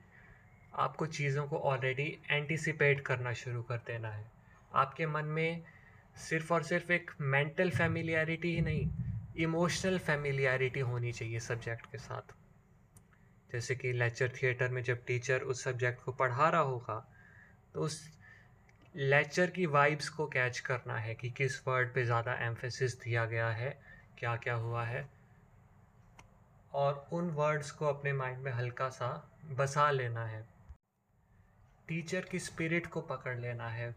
आपको 0.75 1.07
चीज़ों 1.07 1.47
को 1.47 1.59
ऑलरेडी 1.65 2.19
एंटिसिपेट 2.31 3.01
करना 3.01 3.33
शुरू 3.33 3.63
कर 3.63 3.77
देना 3.77 4.09
है। 4.09 4.31
आपके 4.75 5.07
मन 5.07 5.25
में 5.25 5.63
सिर्फ़ 6.29 6.53
और 6.55 6.63
सिर्फ़ 6.63 6.93
एक 6.93 7.11
मेंटल 7.21 7.71
फेमिलियरिटी 7.71 8.55
ही 8.55 8.61
नहीं 8.61 8.89
इमोशनल 9.37 9.99
फेमिलियरिटी 9.99 10.81
होनी 10.81 11.13
चाहिए 11.13 11.41
सब्जेक्ट 11.41 11.87
के 11.87 11.99
साथ। 11.99 12.35
जैसे 13.57 13.75
कि 13.75 13.93
लेक्चर 13.95 14.33
थिएटर 14.33 14.69
में 14.69 14.83
जब 14.83 15.05
टीचर 15.07 15.43
उस 15.43 15.63
सब्जेक्ट 15.65 16.03
को 16.05 16.13
पढ़ा 16.15 16.49
रहा 16.49 16.61
होगा 16.63 16.99
तो 17.75 17.81
उस 17.81 18.01
लेक्चर 18.95 19.51
की 19.51 19.67
वाइब्स 19.69 20.09
को 20.09 20.27
कैच 20.27 20.59
करना 20.61 20.97
है 20.99 21.15
कि 21.15 21.31
किस 21.31 21.57
वर्ड 21.69 21.93
पे 21.95 22.05
ज़्यादा 22.05 22.35
एम्फेसिस 22.47 22.99
दिया 23.01 23.25
गया 23.27 23.49
है 23.51 23.71
क्या 24.19 24.35
क्या 24.37 24.55
हुआ 24.57 24.85
है। 24.85 25.05
और 26.73 27.07
उन 27.13 27.31
वर्ड्स 27.31 27.71
को 27.71 27.87
अपने 27.87 28.13
माइंड 28.13 28.39
में 28.39 28.53
हल्का 28.53 28.89
सा 28.91 29.09
बसा 29.53 29.91
लेना 29.91 30.25
है। 30.27 30.45
टीचर 31.89 32.25
की 32.31 32.39
स्पिरिट 32.39 32.87
को 32.87 33.01
पकड़ 33.11 33.37
लेना 33.39 33.69
है। 33.69 33.95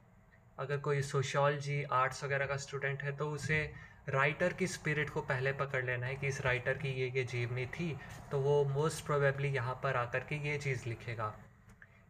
अगर 0.60 0.78
कोई 0.80 1.02
सोशोलॉजी 1.04 1.82
आर्ट्स 1.94 2.24
वगैरह 2.24 2.46
का 2.46 2.58
स्टूडेंट 2.58 3.04
है 3.04 3.16
तो 3.18 3.30
उसे 3.32 3.62
राइटर 4.10 4.54
की 4.54 4.68
स्पिरिट 4.68 5.10
को 5.10 5.22
पहले 5.22 5.52
पकड़ 5.54 5.84
लेना 5.86 6.06
है 6.06 6.16
कि 6.16 6.28
इस 6.28 6.42
राइटर 6.42 6.74
की 6.74 6.90
ये 6.94 7.12
ये 7.16 7.24
जीवनी 7.26 7.66
थी 7.70 7.96
तो 8.32 8.40
वो 8.40 8.64
मोस्ट 8.66 9.06
प्रोबेबली 9.06 9.50
यहाँ 9.50 9.80
पर 9.84 9.96
आकर 9.96 10.20
के 10.30 10.36
ये 10.48 10.58
चीज़ 10.58 10.88
लिखेगा। 10.90 11.34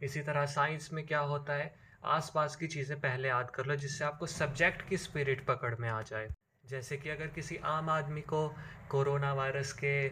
इसी 0.04 0.22
तरह 0.22 0.46
साइंस 0.48 0.90
में 0.94 1.06
क्या 1.06 1.20
होता 1.22 1.54
है? 1.54 1.74
आसपास 2.08 2.56
की 2.56 2.68
चीज़ें 2.68 3.00
पहले 3.02 3.28
याद 3.28 3.50
कर 3.52 3.66
लो 3.66 3.76
जिससे 3.76 4.04
आपको 4.06 4.26
सब्जेक्ट 4.28 4.88
की 4.90 4.98
स्पिरिट 4.98 5.46
पकड़ 5.46 5.76
में 5.76 5.90
आ 5.90 6.02
जाए। 6.02 6.28
जैसे 6.64 6.98
कि 6.98 7.10
अगर 7.10 7.28
किसी 7.28 7.58
आम 7.66 7.90
आदमी 7.90 8.22
को 8.24 8.48
कोरोना 8.90 9.34
वायरस 9.34 9.74
के 9.74 10.12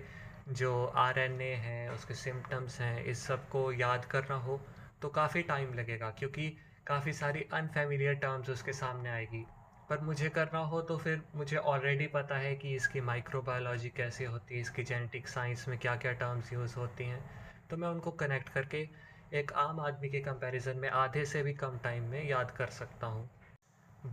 जो 0.49 0.85
आर 0.97 1.19
एन 1.19 1.41
ए 1.41 1.53
हैं, 1.55 1.89
उसके 1.89 2.13
सिम्टम्स 2.13 2.79
हैं, 2.81 3.03
इस 3.03 3.25
सबको 3.27 3.71
याद 3.71 4.05
करना 4.05 4.35
हो 4.35 4.59
तो 5.01 5.09
काफ़ी 5.09 5.41
टाइम 5.43 5.73
लगेगा, 5.73 6.09
क्योंकि 6.09 6.49
काफ़ी 6.87 7.13
सारी 7.13 7.45
अनफेमिलियर 7.53 8.13
टर्म्स 8.15 8.49
उसके 8.49 8.73
सामने 8.73 9.09
आएगी। 9.09 9.45
पर 9.89 9.99
मुझे 10.01 10.29
करना 10.29 10.59
हो 10.59 10.81
तो 10.81 10.97
फिर 10.97 11.21
मुझे 11.35 11.57
ऑलरेडी 11.57 12.07
पता 12.07 12.37
है 12.37 12.55
कि 12.55 12.73
इसकी 12.75 13.01
माइक्रोबायोलॉजी 13.01 13.89
कैसे 13.89 14.25
होती 14.25 14.55
है, 14.55 14.61
इसकी 14.61 14.83
जेनेटिक 14.83 15.27
साइंस 15.27 15.67
में 15.67 15.77
क्या 15.77 15.95
क्या 15.95 16.11
टर्म्स 16.13 16.51
यूज़ 16.53 16.75
होती 16.75 17.03
हैं। 17.03 17.21
तो 17.69 17.77
मैं 17.77 17.87
उनको 17.87 18.11
कनेक्ट 18.13 18.49
करके 18.49 18.87
एक 19.33 19.53
आम 19.57 19.79
आदमी 19.79 20.09
के 20.09 20.19
कंपैरिजन 20.19 20.77
में 20.77 20.89
आधे 20.89 21.23
से 21.25 21.43
भी 21.43 21.53
कम 21.53 21.77
टाइम 21.83 22.03
में 22.03 22.27
याद 22.29 22.51
कर 22.51 22.67
सकता 22.71 23.07
हूँ। 23.07 23.29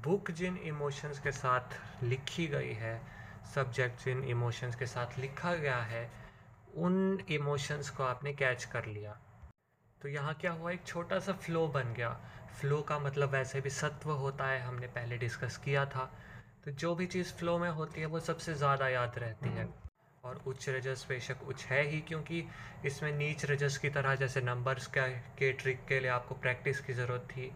बुक 0.05 0.31
जिन 0.31 0.57
इमोशंस 0.59 1.19
के 1.19 1.33
साथ 1.33 1.79
लिखी 2.03 2.47
गई 2.47 2.73
है 2.75 3.01
सब्जेक्ट 3.55 4.05
जिन 4.05 4.23
इमोशंस 4.25 4.77
के 4.77 4.87
साथ 4.87 5.19
लिखा 5.19 5.55
गया 5.55 5.77
है, 5.83 6.11
उन 6.77 7.19
इमोशंस 7.31 7.91
को 7.91 8.03
आपने 8.05 8.33
कैच 8.35 8.65
कर 8.65 8.87
लिया। 8.87 9.19
तो 10.01 10.09
यहाँ 10.09 10.35
क्या 10.35 10.53
हुआ, 10.53 10.71
एक 10.71 10.87
छोटा 10.87 11.19
सा 11.19 11.33
फ्लो 11.35 11.67
बन 11.69 11.93
गया। 11.95 12.17
फ़्लो 12.61 12.83
का 12.83 12.99
मतलब 12.99 13.31
वैसे 13.31 13.61
भी 13.61 13.71
सत्व 13.71 14.11
होता 14.11 14.47
है, 14.47 14.61
हमने 14.61 14.87
पहले 14.87 15.19
डिस्कस 15.19 15.57
किया 15.57 15.87
था। 15.87 16.13
तो 16.65 16.71
जो 16.71 16.95
भी 16.95 17.07
चीज़ 17.07 17.33
फ़्लो 17.33 17.59
में 17.59 17.71
होती 17.71 18.01
है, 18.01 18.07
वो 18.07 18.21
सबसे 18.21 18.55
ज़्यादा 18.55 18.89
याद 18.89 19.19
रहती 19.19 19.49
है। 19.49 19.69
और 20.25 20.43
उच्च 20.47 20.69
रजस 20.69 21.07
बेशक 21.09 21.43
उच्च 21.49 21.65
है 21.65 21.83
ही, 21.83 22.01
क्योंकि 22.01 22.45
इसमें 22.85 23.13
नीच 23.13 23.45
रजस 23.45 23.79
की 23.79 23.91
तरह, 23.91 24.15
जैसे 24.15 24.41
नंबर्स 24.41 24.87
का, 24.87 25.07
के 25.09 25.53
ट्रिक 25.53 25.85
के 25.85 26.01
लिए 26.01 26.11
आपको 26.11 26.35
प्रैक्टिस 26.35 26.81
की 26.81 26.93
ज़रूरत 26.93 27.29
थी, 27.31 27.51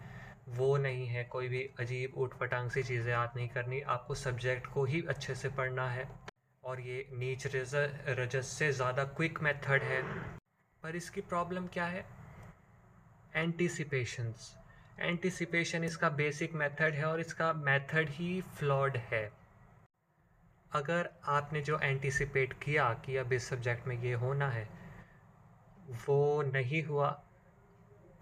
वो 0.48 0.76
नहीं 0.76 1.06
है। 1.06 1.24
कोई 1.24 1.48
भी 1.48 1.70
अजीब 1.80 2.14
उठ 2.16 2.38
पटांग 2.38 2.70
सी 2.70 2.82
चीज़ें 2.82 3.12
याद 3.12 3.32
नहीं 3.36 3.48
करनी, 3.48 3.80
आपको 3.80 4.14
सब्जेक्ट 4.14 4.66
को 4.66 4.84
ही 4.84 5.02
अच्छे 5.08 5.34
से 5.34 5.48
पढ़ना 5.48 5.90
है। 5.90 6.08
और 6.64 6.80
ये 6.80 7.08
नीच 7.12 7.46
रज, 7.46 7.74
रजस 8.08 8.46
से 8.46 8.72
ज़्यादा 8.72 9.04
क्विक 9.04 9.42
मेथड 9.42 9.82
है। 9.82 10.02
पर 10.82 10.96
इसकी 10.96 11.20
प्रॉब्लम 11.20 11.66
क्या 11.66 11.84
है? 11.84 12.06
एंटीसिपेशंस 13.34 14.57
एंटिसिपेशन 14.98 15.84
इसका 15.84 16.08
बेसिक 16.10 16.54
मेथड 16.54 16.94
है 16.94 17.04
और 17.04 17.20
इसका 17.20 17.52
मेथड 17.52 18.08
ही 18.10 18.40
फ्लॉड 18.58 18.96
है। 18.96 19.30
अगर 20.72 21.08
आपने 21.28 21.60
जो 21.60 21.78
एंटिसिपेट 21.78 22.52
किया 22.62 22.92
कि 23.04 23.16
अब 23.16 23.32
इस 23.32 23.48
सब्जेक्ट 23.48 23.86
में 23.88 23.96
ये 24.02 24.12
होना 24.14 24.48
है, 24.48 24.68
वो 26.08 26.42
नहीं 26.44 26.82
हुआ 26.82 27.10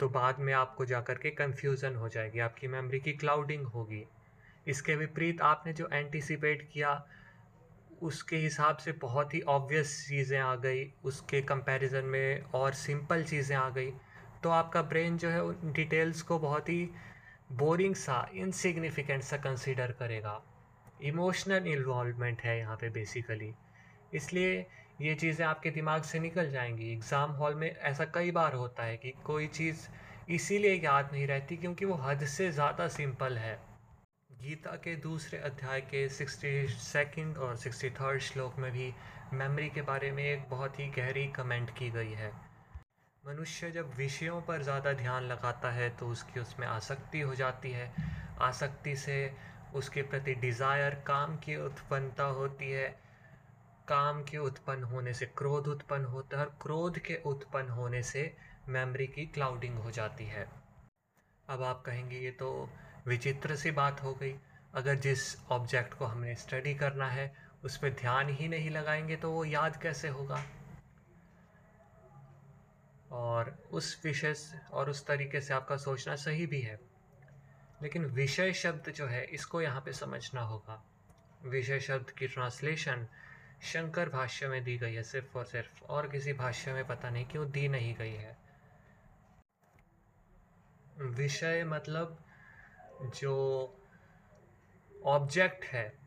तो 0.00 0.08
बाद 0.08 0.38
में 0.38 0.52
आपको 0.54 0.84
जा 0.84 1.00
कर 1.00 1.14
के 1.14 1.30
कन्फ्यूज़न 1.32 1.94
हो 1.96 2.08
जाएगी, 2.08 2.38
आपकी 2.38 2.68
मेमोरी 2.68 3.00
की 3.00 3.12
क्लाउडिंग 3.12 3.66
होगी। 3.66 4.04
इसके 4.66 4.96
विपरीत 4.96 5.40
आपने 5.42 5.72
जो 5.72 5.88
एंटिसिपेट 5.92 6.68
किया, 6.72 7.06
उसके 8.02 8.36
हिसाब 8.36 8.76
से 8.76 8.92
बहुत 8.92 9.34
ही 9.34 9.40
ऑब्वियस 9.40 9.96
चीज़ें 10.08 10.38
आ 10.38 10.54
गई, 10.56 10.84
उसके 11.04 11.40
कंपैरिजन 11.42 12.04
में 12.04 12.42
और 12.54 12.72
सिंपल 12.74 13.24
चीज़ें 13.24 13.56
आ 13.56 13.68
गई। 13.70 13.92
तो 14.42 14.50
आपका 14.50 14.82
ब्रेन 14.84 15.16
जो 15.18 15.28
है 15.28 15.42
उन 15.42 15.72
डिटेल्स 15.72 16.22
को 16.22 16.38
बहुत 16.38 16.68
ही 16.68 16.88
बोरिंग 17.54 17.94
सा 17.96 18.28
इनसिग्निफिकेंट 18.34 19.22
सा 19.22 19.36
कंसीडर 19.38 19.92
करेगा। 19.98 20.40
इमोशनल 21.02 21.66
इन्वॉल्वमेंट 21.68 22.42
है 22.42 22.58
यहाँ 22.58 22.76
पे 22.76 22.88
बेसिकली 22.90 23.52
इसलिए 24.14 24.66
ये 25.00 25.14
चीज़ें 25.14 25.44
आपके 25.46 25.70
दिमाग 25.70 26.02
से 26.02 26.18
निकल 26.18 26.50
जाएँगी। 26.50 26.92
एग्ज़ाम 26.92 27.30
हॉल 27.32 27.54
में 27.54 27.70
ऐसा 27.70 28.04
कई 28.14 28.30
बार 28.30 28.54
होता 28.54 28.82
है 28.82 28.96
कि 28.96 29.12
कोई 29.24 29.46
चीज़ 29.48 29.86
इसीलिए 30.32 30.74
याद 30.74 31.10
नहीं 31.12 31.26
रहती 31.26 31.56
क्योंकि 31.56 31.84
वो 31.84 31.94
हद 31.96 32.24
से 32.26 32.50
ज़्यादा 32.52 32.88
सिंपल 32.88 33.36
है। 33.38 33.54
गीता 34.30 34.76
के 34.76 34.94
दूसरे 35.02 35.38
अध्याय 35.40 35.80
के 35.80 36.08
सिक्सटी 36.08 36.66
सेकेंड 36.68 37.36
और 37.36 37.56
सिक्सटी 37.56 37.90
थर्ड 37.90 38.20
श्लोक 38.22 38.58
में 38.58 38.70
भी 38.72 38.92
मेमोरी 39.32 39.68
के 39.68 39.82
बारे 39.82 40.10
में 40.10 40.24
एक 40.24 40.48
बहुत 40.50 40.78
ही 40.80 40.86
गहरी 40.96 41.26
कमेंट 41.36 41.70
की 41.78 41.90
गई 41.90 42.12
है। 42.12 42.32
मनुष्य 43.26 43.70
जब 43.70 43.94
विषयों 43.96 44.40
पर 44.40 44.62
ज़्यादा 44.62 44.92
ध्यान 44.92 45.22
लगाता 45.22 45.70
है 45.70 45.88
तो 45.90 46.08
उसकी 46.08 46.40
उसमें 46.40 46.66
आसक्ति 46.66 47.20
हो 47.20 47.34
जाती 47.34 47.70
है। 47.70 47.90
आसक्ति 48.40 48.94
से 48.96 49.16
उसके 49.74 50.02
प्रति 50.02 50.34
डिज़ायर 50.34 50.94
काम 51.06 51.36
की 51.36 51.56
उत्पन्नता 51.56 52.24
होती 52.24 52.70
है। 52.70 52.88
काम 53.88 54.22
के 54.22 54.38
उत्पन्न 54.38 54.82
होने 54.82 55.14
से 55.14 55.26
क्रोध 55.26 55.68
उत्पन्न 55.68 56.04
होता 56.04 56.38
है 56.38 56.44
और 56.44 56.56
क्रोध 56.62 56.98
के 56.98 57.20
उत्पन्न 57.26 57.68
होने 57.70 58.02
से 58.02 58.22
मेमोरी 58.68 59.06
की 59.06 59.26
क्लाउडिंग 59.26 59.78
हो 59.78 59.90
जाती 59.90 60.24
है। 60.24 60.48
अब 61.48 61.62
आप 61.62 61.82
कहेंगे, 61.86 62.16
ये 62.16 62.30
तो 62.30 62.68
विचित्र 63.06 63.56
सी 63.56 63.70
बात 63.70 64.02
हो 64.02 64.14
गई। 64.14 64.34
अगर 64.74 64.94
जिस 64.94 65.36
ऑब्जेक्ट 65.50 65.94
को 65.94 66.04
हमें 66.04 66.34
स्टडी 66.36 66.74
करना 66.74 67.08
है 67.10 67.32
उस 67.64 67.76
पर 67.76 67.90
ध्यान 67.90 68.28
ही 68.28 68.48
नहीं 68.48 68.70
लगाएँगे 68.70 69.16
तो 69.16 69.30
वो 69.30 69.44
याद 69.44 69.76
कैसे 69.76 70.08
होगा? 70.08 70.42
और 73.10 73.68
उस 73.72 74.02
विषय 74.04 74.34
और 74.72 74.90
उस 74.90 75.06
तरीके 75.06 75.40
से 75.40 75.54
आपका 75.54 75.76
सोचना 75.76 76.16
सही 76.16 76.46
भी 76.46 76.60
है। 76.60 76.80
लेकिन 77.82 78.04
विषय 78.04 78.52
शब्द 78.52 78.90
जो 78.90 79.06
है, 79.06 79.24
इसको 79.24 79.60
यहाँ 79.60 79.80
पे 79.80 79.92
समझना 79.92 80.40
होगा। 80.40 80.84
विषय 81.42 81.80
शब्द 81.80 82.10
की 82.10 82.28
ट्रांसलेशन 82.28 83.08
शंकर 83.62 84.08
भाष्य 84.08 84.48
में 84.48 84.64
दी 84.64 84.78
गई 84.78 84.94
है 84.94 85.02
सिर्फ़ 85.02 85.38
और 85.38 85.44
सिर्फ़, 85.44 85.84
और 85.84 86.08
किसी 86.08 86.32
भाष्य 86.32 86.72
में 86.72 86.86
पता 86.86 87.10
नहीं 87.10 87.26
क्यों 87.26 87.50
दी 87.50 87.68
नहीं 87.68 87.94
गई 87.94 88.14
है। 88.14 88.38
विषय 90.98 91.64
मतलब 91.64 92.24
जो 93.02 93.34
ऑब्जेक्ट 95.04 95.64
है, 95.64 95.98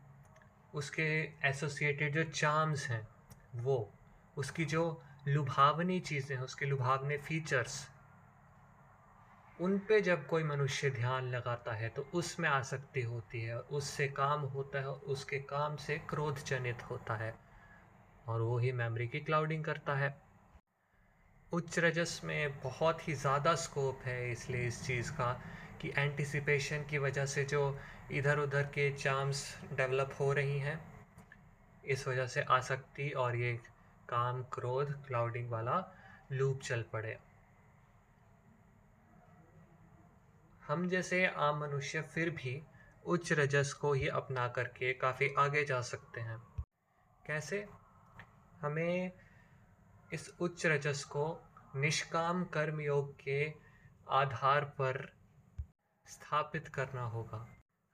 उसके 0.74 1.32
एसोसिएटेड 1.44 2.14
जो 2.14 2.24
चार्म्स 2.24 2.88
हैं, 2.88 3.08
वो, 3.54 3.94
उसकी 4.36 4.64
जो 4.64 5.02
लुभावनी 5.28 5.98
चीज़ें, 6.00 6.36
उसके 6.38 6.66
लुभावने 6.66 7.16
फीचर्स 7.18 7.86
उन 9.58 9.78
पे 9.78 10.00
जब 10.00 10.26
कोई 10.26 10.42
मनुष्य 10.44 10.90
ध्यान 10.90 11.28
लगाता 11.30 11.72
है 11.72 11.88
तो 11.88 12.02
उसमें 12.14 12.48
आसक्ति 12.48 13.02
होती 13.02 13.40
है, 13.40 13.58
उससे 13.58 14.06
काम 14.08 14.40
होता 14.40 14.78
है, 14.78 14.86
उसके 14.86 15.38
काम 15.38 15.76
से 15.76 15.98
क्रोध 16.08 16.44
जनित 16.44 16.82
होता 16.90 17.16
है, 17.16 17.34
और 18.28 18.40
वो 18.40 18.58
ही 18.58 18.72
मेमोरी 18.72 19.06
की 19.08 19.20
क्लाउडिंग 19.20 19.64
करता 19.64 19.94
है। 19.94 20.10
उच्च 21.52 21.78
रजस 21.78 22.20
में 22.24 22.60
बहुत 22.60 23.08
ही 23.08 23.14
ज़्यादा 23.14 23.54
स्कोप 23.56 24.02
है 24.04 24.30
इसलिए 24.32 24.66
इस 24.66 24.82
चीज़ 24.86 25.10
का, 25.12 25.32
कि 25.80 25.92
एंटिसिपेशन 25.98 26.84
की 26.90 26.98
वजह 26.98 27.26
से 27.26 27.44
जो 27.44 27.78
इधर 28.12 28.38
उधर 28.38 28.62
के 28.74 28.90
चार्म्स 28.92 29.44
डेवलप 29.72 30.16
हो 30.20 30.32
रही 30.32 30.58
हैं, 30.58 30.80
इस 31.84 32.06
वजह 32.08 32.26
से 32.26 32.42
आसक्ति 32.50 33.10
और 33.10 33.36
ये 33.36 33.58
काम, 34.10 34.42
क्रोध 34.42 35.06
क्लाउडिंग 35.06 35.50
वाला 35.50 35.92
लूप 36.32 36.60
चल 36.60 36.82
पड़े। 36.82 37.18
हम 40.66 40.88
जैसे 40.88 41.26
आम 41.26 41.60
मनुष्य 41.60 42.02
फिर 42.02 42.30
भी 42.30 42.62
उच्च 43.06 43.32
रजस 43.32 43.72
को 43.72 43.92
ही 43.92 44.08
अपना 44.08 44.48
करके 44.48 44.92
काफ़ी 44.94 45.34
आगे 45.38 45.64
जा 45.64 45.80
सकते 45.80 46.20
हैं। 46.20 46.38
कैसे? 47.26 47.68
हमें 48.60 49.12
इस 50.12 50.36
उच्च 50.40 50.66
रजस 50.66 51.04
को 51.04 51.40
निष्काम 51.76 52.44
कर्म 52.44 52.80
योग 52.80 53.16
के 53.20 53.54
आधार 54.10 54.64
पर 54.64 55.12
स्थापित 56.06 56.68
करना 56.68 57.02
होगा। 57.02 57.48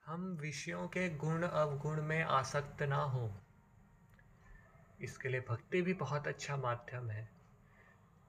हम 0.05 0.37
विषयों 0.41 0.87
के 0.87 1.15
गुण 1.15 1.43
अवगुण 1.43 2.01
में 2.01 2.23
आसक्त 2.23 2.81
ना 2.83 3.03
हो। 3.03 3.46
इसके 5.01 5.29
लिए 5.29 5.39
भक्ति 5.39 5.81
भी 5.81 5.93
बहुत 5.93 6.27
अच्छा 6.27 6.57
माध्यम 6.57 7.09
है। 7.09 7.29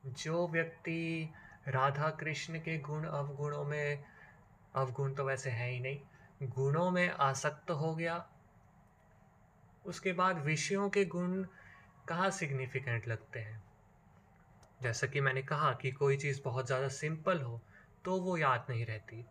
जो 0.06 0.48
व्यक्ति 0.48 1.30
राधा 1.68 2.10
कृष्ण 2.10 2.58
के 2.58 2.78
गुण 2.78 3.04
अवगुणों 3.04 3.64
में, 3.64 4.04
अवगुण 4.74 5.14
तो 5.14 5.24
वैसे 5.24 5.50
है 5.50 5.70
ही 5.70 5.80
नहीं, 5.80 5.98
गुणों 6.42 6.90
में 6.90 7.08
आसक्त 7.08 7.70
हो 7.70 7.94
गया, 7.94 8.30
उसके 9.86 10.12
बाद 10.12 10.38
विषयों 10.38 10.90
के 10.90 11.04
गुण 11.04 11.42
कहाँ 12.08 12.30
सिग्निफिकेंट 12.30 13.08
लगते 13.08 13.40
हैं? 13.40 13.62
जैसा 14.82 15.06
कि 15.06 15.20
मैंने 15.20 15.42
कहा 15.42 15.72
कि 15.72 15.90
कोई 15.90 16.16
चीज़ 16.16 16.40
बहुत 16.44 16.66
ज़्यादा 16.66 16.88
सिंपल 16.88 17.40
हो 17.40 17.60
तो 18.04 18.20
वो 18.20 18.36
याद 18.36 18.66
नहीं 18.70 18.86
रहती। 18.86 19.22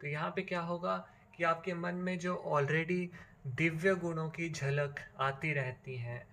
तो 0.00 0.06
यहाँ 0.06 0.30
पे 0.30 0.42
क्या 0.42 0.60
होगा 0.60 0.96
कि 1.36 1.44
आपके 1.44 1.74
मन 1.74 1.94
में 1.94 2.18
जो 2.18 2.36
ऑलरेडी 2.36 3.10
दिव्य 3.46 3.94
गुणों 3.94 4.28
की 4.30 4.50
झलक 4.50 4.94
आती 5.20 5.52
रहती 5.52 5.96
हैं 5.96 6.29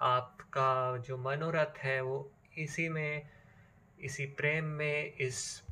आपका 0.00 0.96
जो 0.96 1.18
मनोरथ 1.18 1.78
है 1.78 2.00
वो 2.00 2.32
इसी 2.58 2.88
में, 2.88 3.28
इसी 4.00 4.26
प्रेम 4.26 4.64
में, 4.64 5.12
इस 5.12 5.62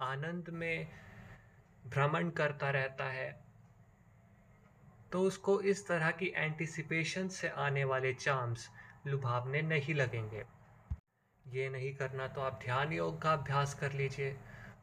आनंद 0.00 0.48
में 0.48 0.88
भ्रमण 1.86 2.30
करता 2.30 2.70
रहता 2.70 3.04
है। 3.04 3.44
तो 5.12 5.20
उसको 5.20 5.60
इस 5.60 5.88
तरह 5.88 6.10
की 6.10 6.32
एंटिसिपेशन 6.36 7.28
से 7.28 7.48
आने 7.48 7.84
वाले 7.84 8.14
चार्म्स 8.14 8.68
लुभावने 9.06 9.62
नहीं 9.62 9.94
लगेंगे। 9.94 10.44
ये 11.48 11.68
नहीं 11.68 11.94
करना 11.94 12.28
तो 12.28 12.40
आप 12.40 12.60
ध्यान 12.64 12.92
योग 12.92 13.22
का 13.22 13.32
अभ्यास 13.32 13.74
कर 13.74 13.92
लीजिए। 13.92 14.36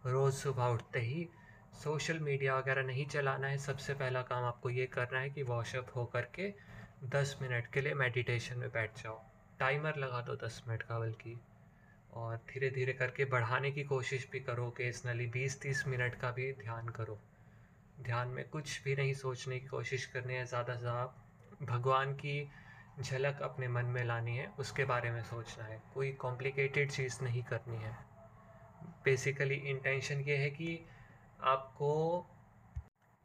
रोज़ 0.05 0.36
सुबह 0.36 0.65
उठते 0.65 1.00
ही 1.00 1.29
सोशल 1.84 2.19
मीडिया 2.19 2.57
वगैरह 2.57 2.84
नहीं 2.84 3.05
चलाना 3.05 3.48
है। 3.48 3.57
सबसे 3.57 3.93
पहला 3.93 4.22
काम 4.22 4.43
आपको 4.43 4.69
ये 4.69 4.86
करना 4.86 5.19
है 5.19 5.29
कि 5.29 5.43
वॉशअप 5.43 5.91
हो 5.96 6.05
करके 6.05 6.66
दस 7.04 7.38
मिनट 7.42 7.68
के 7.68 7.82
लिए 7.82 7.94
मेडिटेशन 7.94 8.58
में 8.58 8.70
बैठ 8.70 9.04
जाओ। 9.04 9.22
टाइमर 9.60 9.96
लगा 9.96 10.22
दो 10.22 10.36
दस 10.36 10.63
मिनट 10.68 10.84
का 10.84 11.00
बल्कि। 11.00 11.39
और 12.13 12.38
धीरे 12.38 12.70
धीरे 12.70 12.94
करके 12.94 13.25
बढ़ाने 13.25 13.72
की 13.72 13.84
कोशिश 13.84 14.30
भी 14.32 14.39
करो 14.39 14.70
कि 14.70 14.92
नली 15.06 15.27
बीस 15.27 15.62
तीस 15.62 15.88
मिनट 15.88 16.16
का 16.16 16.32
भी 16.32 16.54
ध्यान 16.54 16.89
करो। 16.89 17.20
ध्यान 18.01 18.27
में 18.27 18.50
कुछ 18.50 18.84
भी 18.84 18.96
नहीं 18.96 19.13
सोचने 19.13 19.60
की 19.60 19.68
कोशिश 19.68 20.06
करनी 20.06 20.34
है 20.34 20.46
ज़्यादा 20.46 20.75
से 20.75 20.80
ज़्यादा 20.80 21.66
भगवान 21.66 22.13
की 22.13 22.51
झलक 23.01 23.42
अपने 23.42 23.68
मन 23.68 23.86
में 23.86 24.04
लानी 24.04 24.38
है, 24.38 24.48
उसके 24.60 24.86
बारे 24.86 25.12
में 25.12 25.24
सोचना 25.24 25.66
है। 25.66 25.82
कोई 25.94 26.12
कॉम्प्लिकेटेड 26.12 26.92
चीज़ 26.92 27.24
नहीं 27.24 27.44
करनी 27.44 27.77
है। 27.77 27.98
बेसिकली 29.06 29.56
इंटेंशन 29.56 30.22
ये 30.22 30.38
है 30.38 30.50
कि 30.50 30.88
आपको 31.42 32.27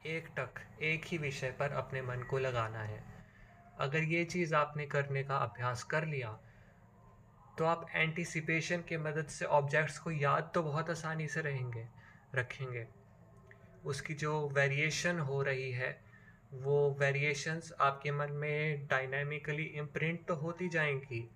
एक 0.06 0.28
टक 0.36 0.82
एक 0.82 1.04
ही 1.04 1.18
विषय 1.18 1.50
पर 1.50 1.72
अपने 1.72 2.02
मन 2.02 2.22
को 2.22 2.38
लगाना 2.38 2.78
है। 2.78 3.11
अगर 3.82 4.02
ये 4.02 4.24
चीज़ 4.24 4.54
आपने 4.54 4.86
करने 4.86 5.22
का 5.24 5.36
अभ्यास 5.36 5.82
कर 5.82 6.06
लिया 6.06 6.38
तो 7.58 7.64
आप 7.64 7.86
एंटिसिपेशन 7.94 8.82
के 8.88 8.98
मदद 8.98 9.26
से 9.26 9.44
ऑब्जेक्ट्स 9.44 9.98
को 9.98 10.10
याद 10.10 10.50
तो 10.54 10.62
बहुत 10.62 10.90
आसानी 10.90 11.28
से 11.28 11.40
रहेंगे, 11.40 11.86
रखेंगे। 12.34 12.86
उसकी 13.84 14.14
जो 14.14 14.48
वेरिएशन 14.48 15.18
हो 15.18 15.42
रही 15.42 15.70
है, 15.72 16.04
वो 16.52 16.96
वेरिएशंस 17.00 17.72
आपके 17.80 18.12
मन 18.12 18.32
में 18.32 18.86
डायनामिकली 18.86 19.62
इम्प्रिंट 19.62 20.26
तो 20.26 20.34
होती 20.34 20.68
जाएँगी, 20.68 21.28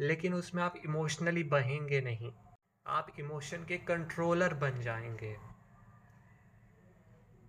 लेकिन 0.00 0.34
उसमें 0.34 0.62
आप 0.62 0.76
इमोशनली 0.84 1.42
बहेंगे 1.44 2.00
नहीं। 2.00 2.32
आप 2.86 3.12
इमोशन 3.20 3.64
के 3.64 3.76
कंट्रोलर 3.76 4.54
बन 4.54 4.80
जाएँगे। 4.80 5.36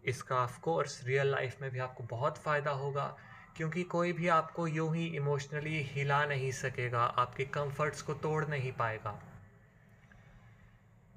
इसका 0.06 0.36
ऑफ़ 0.36 0.60
कोर्स 0.62 1.04
रियल 1.04 1.27
लाइफ 1.27 1.62
में 1.62 1.71
भी 1.71 1.80
आपको 1.80 2.04
बहुत 2.04 2.38
फ़ायदा 2.38 2.71
होगा। 2.71 3.15
क्योंकि 3.58 3.84
कोई 3.84 4.14
भी 4.14 4.28
आपको 4.28 4.68
यूँ 4.68 4.96
ही 4.96 5.06
इमोशनली 5.06 5.82
हिला 5.84 6.26
नहीं 6.26 6.52
सकेगा, 6.52 7.02
आपके 7.02 7.46
कंफर्ट्स 7.46 8.02
को 8.02 8.14
तोड़ 8.14 8.46
नहीं 8.46 8.72
पाएगा। 8.72 9.20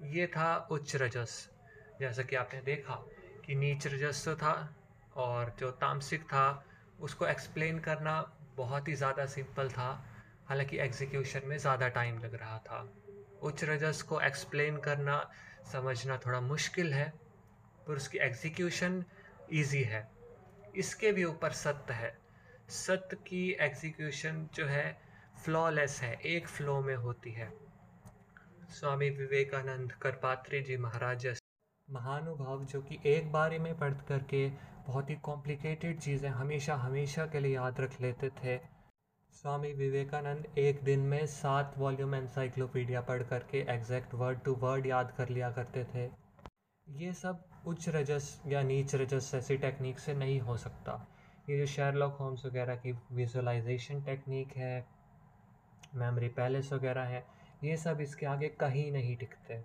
ये 0.02 0.26
था 0.26 0.56
उच्च 0.70 0.96
रजस। 0.96 1.50
जैसा 2.00 2.22
कि 2.22 2.36
आपने 2.36 2.60
देखा 2.60 2.94
कि 3.46 3.54
नीच 3.54 3.86
रजस 3.86 4.28
था 4.28 4.74
और 5.16 5.54
जो 5.58 5.70
तामसिक 5.70 6.24
था, 6.24 6.64
उसको 7.00 7.26
एक्सप्लेन 7.26 7.78
करना 7.78 8.32
बहुत 8.56 8.88
ही 8.88 8.94
ज़्यादा 8.94 9.26
सिंपल 9.26 9.68
था। 9.68 10.06
हालाँकि 10.48 10.78
एग्जीक्यूशन 10.78 11.40
में 11.44 11.56
ज़्यादा 11.58 11.88
टाइम 11.88 12.18
लग 12.18 12.34
रहा 12.34 12.58
था। 12.58 12.88
उच्च 13.42 13.64
रजस 13.64 14.02
को 14.02 14.20
एक्सप्लेन 14.20 14.76
करना 14.76 15.30
समझना 15.72 16.16
थोड़ा 16.16 16.40
मुश्किल 16.40 16.92
है, 16.94 17.12
पर 17.86 17.96
उसकी 17.96 18.18
एग्जीक्यूशन 18.18 19.04
ईजी 19.52 19.82
है। 19.82 20.08
इसके 20.76 21.12
भी 21.12 21.24
ऊपर 21.24 21.52
सत्य 21.52 21.94
है। 21.94 22.23
सत्य 22.68 23.16
की 23.26 23.50
एग्जीक्यूशन 23.60 24.48
जो 24.54 24.66
है 24.66 24.96
फ्लॉलेस 25.44 26.00
है, 26.02 26.12
एक 26.16 26.46
फ्लो 26.48 26.80
में 26.80 26.94
होती 26.96 27.32
है। 27.32 27.48
स्वामी 28.70 29.10
विवेकानंद 29.10 29.92
करपात्री 29.92 30.60
जी 30.62 30.76
महाराज 30.76 31.26
महानुभाव 31.88 32.64
जो 32.64 32.80
कि 32.82 32.98
एक 33.06 33.30
बारे 33.32 33.58
में 33.58 33.76
पढ़ 33.78 33.94
करके 34.08 34.48
बहुत 34.86 35.10
ही 35.10 35.14
कॉम्प्लिकेटेड 35.22 36.00
चीज़ें 36.00 36.28
हमेशा 36.30 36.74
हमेशा 36.76 37.26
के 37.26 37.40
लिए 37.40 37.54
याद 37.54 37.80
रख 37.80 38.00
लेते 38.00 38.30
थे। 38.42 38.56
स्वामी 39.34 39.72
विवेकानंद 39.74 40.58
एक 40.58 40.82
दिन 40.84 41.00
में 41.00 41.24
सात 41.28 41.74
वॉल्यूम 41.78 42.14
एनसाइक्लोपीडिया 42.14 43.00
पढ़ 43.02 43.22
करके 43.22 43.64
एग्जैक्ट 43.70 44.14
वर्ड 44.14 44.40
टू 44.44 44.54
वर्ड 44.60 44.86
याद 44.86 45.14
कर 45.18 45.28
लिया 45.28 45.50
करते 45.52 45.84
थे। 45.84 46.10
ये 46.86 47.12
सब 47.14 47.44
उच्च 47.66 47.88
रजस 47.88 48.38
या 48.46 48.62
नीच 48.62 48.94
रजस 48.94 49.30
ऐसी 49.34 49.56
टेक्निक 49.58 49.98
से 49.98 50.14
नहीं 50.14 50.40
हो 50.40 50.56
सकता। 50.58 51.04
ये 51.48 51.58
जो 51.58 51.66
शेरलॉक 51.66 52.16
होम्स 52.16 52.44
वगैरह 52.46 52.76
की 52.76 52.92
विजुअलाइजेशन 53.12 54.02
टेक्निक 54.02 54.56
है 54.56 54.86
मेमोरी 55.94 56.28
पैलेस 56.30 56.72
वगैरह 56.72 57.04
है, 57.04 57.24
ये 57.64 57.76
सब 57.76 58.00
इसके 58.00 58.26
आगे 58.26 58.48
कहीं 58.60 58.90
नहीं 58.92 59.16
टिकते। 59.16 59.62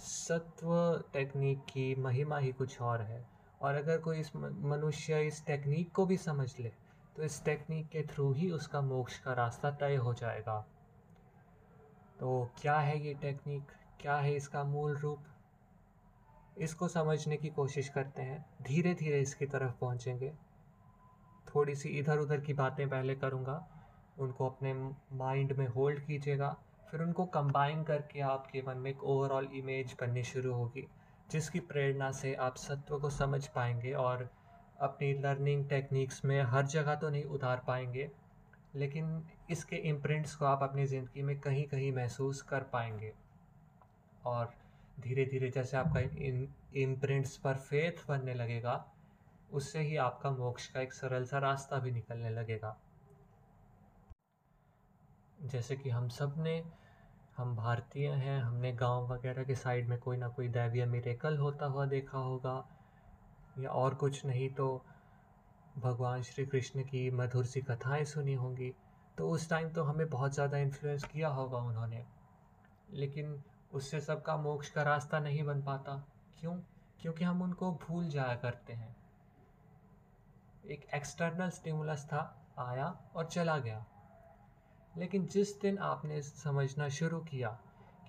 सत्व 0.00 1.02
टेक्निक 1.12 1.64
की 1.64 1.94
महिमा 1.94 2.38
ही 2.38 2.52
कुछ 2.52 2.80
और 2.82 3.02
है। 3.02 3.24
और 3.62 3.74
अगर 3.74 3.98
कोई 3.98 4.20
इस 4.20 4.30
मनुष्य 4.36 5.20
इस 5.26 5.44
टेक्निक 5.46 5.92
को 5.92 6.06
भी 6.06 6.16
समझ 6.18 6.48
ले 6.60 6.72
तो 7.16 7.22
इस 7.22 7.44
टेक्निक 7.44 7.88
के 7.88 8.02
थ्रू 8.04 8.32
ही 8.32 8.50
उसका 8.50 8.80
मोक्ष 8.82 9.18
का 9.18 9.32
रास्ता 9.32 9.70
तय 9.72 9.96
हो 9.96 10.14
जाएगा। 10.14 10.58
तो 12.20 12.50
क्या 12.60 12.78
है 12.78 12.98
ये 12.98 13.14
टेक्निक 13.14 13.72
क्या 14.00 14.16
है 14.16 14.34
इसका 14.36 14.64
मूल 14.64 14.96
रूप? 14.96 15.24
इसको 16.56 16.88
समझने 16.88 17.36
की 17.36 17.48
कोशिश 17.48 17.88
करते 17.88 18.22
हैं। 18.22 18.44
धीरे 18.62 18.94
धीरे 18.94 19.20
इसकी 19.20 19.46
तरफ़ 19.46 19.72
पहुँचेंगे। 19.80 20.32
थोड़ी 21.46 21.74
सी 21.74 21.88
इधर 21.88 22.18
उधर 22.18 22.40
की 22.40 22.54
बातें 22.54 22.88
पहले 22.88 23.14
करूँगा। 23.14 23.64
उनको 24.18 24.48
अपने 24.48 24.74
माइंड 25.12 25.52
में 25.52 25.66
होल्ड 25.66 26.00
कीजिएगा। 26.00 26.56
फिर 26.90 27.02
उनको 27.02 27.24
कंबाइन 27.26 27.82
करके 27.82 28.20
आपके 28.20 28.62
मन 28.62 28.76
में 28.76 28.90
एक 28.90 29.02
ओवरऑल 29.04 29.48
इमेज 29.54 29.94
बननी 30.00 30.22
शुरू 30.22 30.52
होगी, 30.54 30.86
जिसकी 31.30 31.60
प्रेरणा 31.60 32.10
से 32.12 32.34
आप 32.34 32.56
सत्व 32.56 32.98
को 32.98 33.10
समझ 33.10 33.46
पाएँगे 33.46 33.92
और 33.92 34.28
अपनी 34.80 35.12
लर्निंग 35.14 35.68
टेक्निक्स 35.68 36.24
में 36.24 36.40
हर 36.42 36.66
जगह 36.66 36.94
तो 36.94 37.10
नहीं 37.10 37.24
उतार 37.24 37.62
पाएँगे, 37.66 38.10
लेकिन 38.74 39.22
इसके 39.50 39.76
इम्प्रिंट्स 39.88 40.34
को 40.34 40.44
आप 40.44 40.62
अपनी 40.62 40.86
ज़िंदगी 40.86 41.22
में 41.22 41.38
कहीं 41.40 41.64
कहीं 41.64 41.92
महसूस 41.92 42.42
कर 42.42 42.62
पाएँगे। 42.62 43.12
और 44.26 44.54
धीरे 45.00 45.24
धीरे 45.24 45.50
जैसे 45.50 45.76
आपका 45.76 46.00
इम्प्रिंट्स 46.80 47.36
पर 47.36 47.54
फेथ 47.54 48.06
बनने 48.08 48.34
लगेगा, 48.34 48.84
उससे 49.52 49.78
ही 49.78 49.96
आपका 49.96 50.30
मोक्ष 50.30 50.66
का 50.66 50.80
एक 50.80 50.92
सरल 50.92 51.24
सा 51.24 51.38
रास्ता 51.38 51.78
भी 51.78 51.90
निकलने 51.90 52.30
लगेगा। 52.30 52.76
जैसे 55.42 55.76
कि 55.76 55.90
हम 55.90 56.08
सबने, 56.08 56.64
हम 57.36 57.54
भारतीय 57.56 58.08
हैं, 58.08 58.40
हमने 58.40 58.72
गाँव 58.72 59.12
वगैरह 59.12 59.44
के 59.44 59.54
साइड 59.54 59.88
में 59.88 59.98
कोई 59.98 60.16
ना 60.16 60.28
कोई 60.28 60.48
दैवीय 60.48 60.86
मिरेकल 60.86 61.36
होता 61.36 61.66
हुआ 61.66 61.86
देखा 61.86 62.18
होगा, 62.18 62.56
या 63.58 63.70
और 63.70 63.94
कुछ 63.94 64.24
नहीं 64.24 64.48
तो 64.54 64.84
भगवान 65.76 66.22
श्री 66.22 66.46
कृष्ण 66.46 66.82
की 66.82 67.10
मधुर 67.10 67.46
सी 67.46 67.60
कथाएँ 67.60 68.04
सुनी 68.04 68.34
होंगी। 68.34 68.74
तो 69.18 69.28
उस 69.28 69.48
टाइम 69.50 69.68
तो 69.68 69.82
हमें 69.82 70.08
बहुत 70.10 70.34
ज़्यादा 70.34 70.58
इन्फ्लुएंस 70.58 71.04
किया 71.04 71.28
होगा 71.28 71.58
उन्होंने। 71.58 72.04
लेकिन 72.90 73.42
उससे 73.74 74.00
सबका 74.00 74.36
मोक्ष 74.36 74.70
का 74.70 74.82
रास्ता 74.82 75.18
नहीं 75.18 75.42
बन 75.42 75.62
पाता। 75.62 76.06
क्यों? 76.40 76.56
क्योंकि 77.00 77.24
हम 77.24 77.42
उनको 77.42 77.72
भूल 77.72 78.08
जाया 78.08 78.36
करते 78.36 78.72
हैं। 78.72 78.96
एक 80.66 80.86
एक्सटर्नल 80.94 81.50
स्टिमुलस 81.50 82.04
था, 82.04 82.46
आया 82.58 83.10
और 83.16 83.26
चला 83.26 83.58
गया। 83.58 83.86
लेकिन 84.96 85.26
जिस 85.26 85.60
दिन 85.60 85.78
आपने 85.78 86.22
समझना 86.22 86.88
शुरू 86.88 87.20
किया 87.20 87.48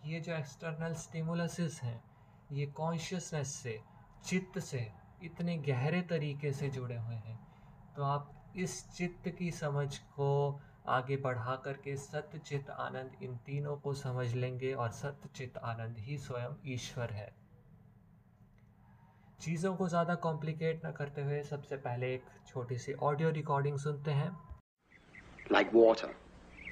कि 0.02 0.14
ये 0.14 0.22
जो 0.22 0.34
एक्सटर्नल 0.34 0.94
स्टिमुलसेस 0.94 1.82
हैं, 1.84 2.04
ये 2.52 2.66
कॉन्शियसनेस 2.66 3.54
से, 3.54 3.82
चित्त 4.26 4.60
से, 4.60 4.92
इतने 5.24 5.58
गहरे 5.58 6.02
तरीके 6.02 6.54
से 6.54 6.70
जुड़े 6.70 6.98
हुए 6.98 7.16
हैं 7.16 7.48
तो 7.96 8.04
आप 8.04 8.54
इस 8.56 8.92
चित्त 8.92 9.30
की 9.30 9.52
समझ 9.52 9.98
को 9.98 10.62
आगे 10.88 11.16
बढ़ा 11.18 11.56
करके 11.56 11.96
सत्य 11.98 12.40
चित्त 12.40 12.70
आनंद 12.70 13.24
इन 13.24 13.36
तीनों 13.46 13.76
को 13.78 13.94
समझ 13.94 14.34
लेंगे 14.34 14.74
और 14.74 14.90
सत्य 14.92 15.30
चित्त 15.36 15.58
आनंद 15.64 15.98
ही 16.00 16.18
स्वयं 16.18 16.56
ईश्वर 16.74 17.12
है। 17.12 17.28
चीज़ों 19.42 19.76
को 19.76 19.88
ज़्यादा 19.88 20.16
कॉम्प्लिकेट 20.16 20.86
न 20.86 20.92
करते 20.92 21.22
हुए 21.22 21.42
सबसे 21.44 21.78
पहले 21.78 22.14
एक 22.14 22.26
छोटी 22.48 22.78
सी 22.78 22.94
ऑडियो 22.94 23.30
रिकॉर्डिंग 23.30 23.78
सुनते 23.80 24.12
हैं। 24.12 24.30
Like 25.52 25.72
water 25.76 26.14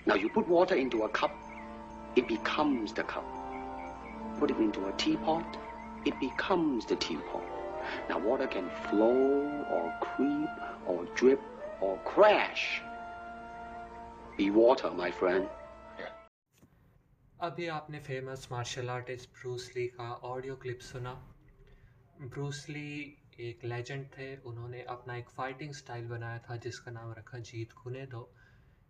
now 0.08 0.18
you 0.18 0.30
put 0.36 0.50
water 0.50 0.78
into 0.78 1.00
a 1.00 1.08
cup 1.16 2.16
it 2.18 2.28
becomes 2.28 2.94
the 2.94 3.06
cup 3.10 3.26
put 4.40 4.52
it 4.52 4.58
into 4.60 4.84
a 4.84 4.92
teapot 5.26 5.58
it 6.08 6.16
becomes 6.16 6.92
the 6.92 6.98
teapot 7.32 8.10
now 8.10 8.30
water 8.30 8.46
can 8.54 8.70
flow 8.86 9.12
or 9.78 9.90
creep 10.04 10.88
or 10.90 11.14
drip 11.18 11.50
be 14.38 14.50
water 14.50 14.92
my 14.92 15.12
friend 15.12 15.48
अभी 17.42 17.68
आपने 17.68 18.00
famous 18.00 18.48
martial 18.52 18.90
artist 18.90 19.30
Bruce 19.32 19.70
Lee 19.76 19.86
का 19.88 20.10
audio 20.26 20.56
clip 20.56 20.80
सुना। 20.82 21.14
Bruce 22.22 22.66
Lee 22.70 22.88
एक 23.40 23.64
legend 23.66 24.06
थे। 24.08 24.36
उन्होंने 24.42 24.82
अपना 24.90 25.18
एक 25.18 25.30
fighting 25.30 25.74
style 25.74 26.08
बनाया 26.08 26.40
था, 26.40 26.56
जिसका 26.58 26.92
नाम 26.92 27.14
रखा 27.14 27.38
जीत 27.40 27.72
कुने 27.74 28.06
दो। 28.06 28.30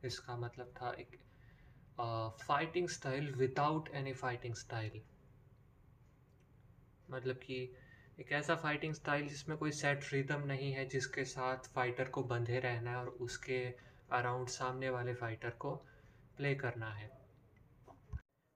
इसका 0.06 0.38
मतलब 0.38 0.73
था 0.77 0.95
एक 0.99 1.19
fighting 2.43 2.89
style 2.89 3.32
without 3.36 3.89
any 3.95 4.13
fighting 4.13 4.56
style 4.56 5.01
मतलब 7.12 7.36
कि 7.38 7.63
एक 8.19 8.32
ऐसा 8.32 8.56
फाइटिंग 8.58 8.93
स्टाइल 8.93 9.27
जिसमें 9.27 9.58
कोई 9.58 9.71
सेट 9.73 10.13
रिदम 10.13 10.45
नहीं 10.47 10.71
है, 10.73 10.86
जिसके 10.88 11.25
साथ 11.27 11.73
फाइटर 11.75 12.10
को 12.10 12.23
बंधे 12.25 12.60
रहना 12.60 12.91
है 12.91 12.97
और 12.97 13.08
उसके 13.21 13.92
अराउंड 14.13 14.47
सामने 14.47 14.89
वाले 14.89 15.13
फाइटर 15.13 15.49
को 15.49 15.76
प्ले 16.38 16.54
करना 16.56 16.89
है। 16.93 17.10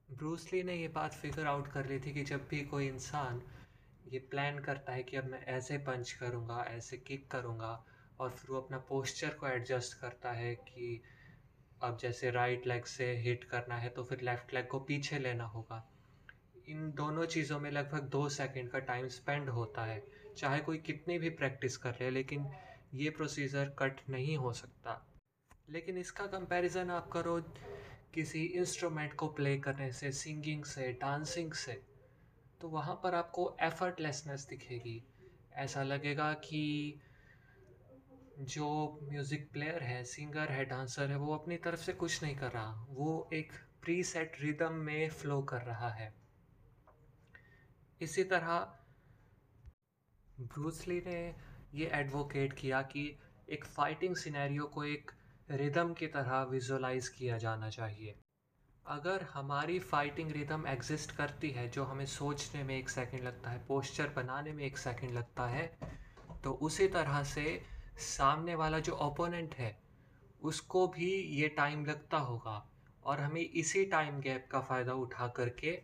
ब्रूसली 0.09 0.61
ने 0.63 0.75
ये 0.75 0.87
बात 0.87 1.13
फिगर 1.13 1.47
आउट 1.47 1.67
कर 1.67 1.85
ली 1.85 1.99
थी 1.99 2.13
कि 2.13 2.23
जब 2.23 2.47
भी 2.47 2.61
कोई 2.65 2.87
इंसान 2.87 3.41
ये 4.07 4.19
प्लान 4.31 4.59
करता 4.59 4.93
है 4.93 5.03
कि 5.03 5.17
अब 5.17 5.25
मैं 5.25 5.41
ऐसे 5.47 5.77
पंच 5.77 6.11
करूँगा, 6.11 6.63
ऐसे 6.67 6.97
किक 6.97 7.27
करूँगा 7.31 7.71
और 8.19 8.29
फिर 8.29 8.51
वो 8.51 8.61
अपना 8.61 8.77
पोस्चर 8.77 9.29
को 9.29 9.47
एडजस्ट 9.47 9.99
करता 10.01 10.31
है 10.31 10.53
कि 10.55 11.01
अब 11.83 11.97
जैसे 11.97 12.31
राइट 12.31 12.67
लेग 12.67 12.85
से 12.85 13.11
हिट 13.17 13.43
करना 13.43 13.75
है 13.75 13.89
तो 13.89 14.03
फिर 14.03 14.21
लेफ़्ट 14.21 14.53
लेग 14.53 14.67
को 14.67 14.79
पीछे 14.79 15.19
लेना 15.19 15.45
होगा। 15.45 15.83
इन 16.69 16.91
दोनों 16.91 17.25
चीज़ों 17.25 17.59
में 17.59 17.69
लगभग 17.71 18.09
दो 18.09 18.27
सेकंड 18.29 18.69
का 18.69 18.79
टाइम 18.79 19.07
स्पेंड 19.07 19.49
होता 19.49 19.85
है, 19.85 20.01
चाहे 20.37 20.59
कोई 20.59 20.77
कितनी 20.77 21.17
भी 21.19 21.29
प्रैक्टिस 21.31 21.77
कर 21.77 21.97
ले, 22.01 22.09
लेकिन 22.09 22.47
ये 22.93 23.09
प्रोसीजर 23.09 23.75
कट 23.79 24.01
नहीं 24.09 24.37
हो 24.37 24.53
सकता। 24.53 25.03
लेकिन 25.67 25.97
इसका 25.97 26.25
कंपैरिजन 26.27 26.89
आप 26.89 27.09
करो 27.11 27.39
किसी 28.13 28.43
इंस्ट्रूमेंट 28.59 29.13
को 29.13 29.27
प्ले 29.27 29.57
करने 29.57 29.91
से 29.91 30.11
सिंगिंग 30.11 30.63
से 30.65 30.91
डांसिंग 31.01 31.53
से 31.53 31.81
तो 32.61 32.69
वहाँ 32.69 32.95
पर 33.03 33.15
आपको 33.15 33.55
एफर्टलेसनेस 33.61 34.45
दिखेगी। 34.49 35.01
ऐसा 35.55 35.83
लगेगा 35.83 36.31
कि 36.45 36.99
जो 38.41 38.67
म्यूज़िक 39.03 39.49
प्लेयर 39.53 39.83
है 39.83 40.03
सिंगर 40.03 40.51
है 40.51 40.65
डांसर 40.65 41.09
है, 41.09 41.17
वो 41.17 41.35
अपनी 41.35 41.57
तरफ़ 41.57 41.81
से 41.81 41.93
कुछ 41.93 42.23
नहीं 42.23 42.35
कर 42.35 42.51
रहा। 42.51 42.85
वो 42.89 43.29
एक 43.33 43.51
प्री 43.83 44.03
सेट 44.03 44.37
रिदम 44.41 44.73
में 44.85 45.09
फ्लो 45.09 45.41
कर 45.41 45.61
रहा 45.61 45.89
है। 45.89 46.13
इसी 48.01 48.23
तरह 48.23 48.49
ब्रूसली 50.39 51.01
ने 51.07 51.19
ये 51.73 51.89
एडवोकेट 51.93 52.53
किया 52.53 52.81
कि 52.81 53.05
एक 53.49 53.65
फाइटिंग 53.65 54.15
सिनेरियो 54.15 54.65
को 54.65 54.83
एक 54.85 55.11
रिदम 55.49 55.93
की 55.93 56.07
तरह 56.07 56.41
विजुलाइज 56.43 57.07
किया 57.09 57.37
जाना 57.37 57.69
चाहिए। 57.69 58.15
अगर 58.85 59.21
हमारी 59.33 59.77
फाइटिंग 59.81 60.31
रिदम 60.31 60.65
एग्जिस्ट 60.67 61.11
करती 61.11 61.49
है, 61.51 61.67
जो 61.69 61.83
हमें 61.83 62.05
सोचने 62.05 62.63
में 62.63 62.75
एक 62.77 62.89
सेकंड 62.89 63.23
लगता 63.23 63.49
है 63.49 63.63
पोस्चर 63.67 64.09
बनाने 64.15 64.53
में 64.53 64.63
एक 64.65 64.77
सेकंड 64.77 65.11
लगता 65.11 65.47
है 65.47 65.71
तो 66.43 66.51
उसी 66.61 66.87
तरह 66.87 67.21
से 67.25 67.61
सामने 67.99 68.55
वाला 68.55 68.79
जो 68.79 68.93
ओपोनेंट 69.01 69.55
है, 69.55 69.75
उसको 70.41 70.87
भी 70.87 71.11
ये 71.35 71.47
टाइम 71.57 71.85
लगता 71.85 72.17
होगा 72.19 72.63
और 73.03 73.19
हमें 73.19 73.41
इसी 73.41 73.85
टाइम 73.85 74.19
गैप 74.21 74.47
का 74.51 74.61
फ़ायदा 74.61 74.93
उठा 74.95 75.27
करके 75.37 75.79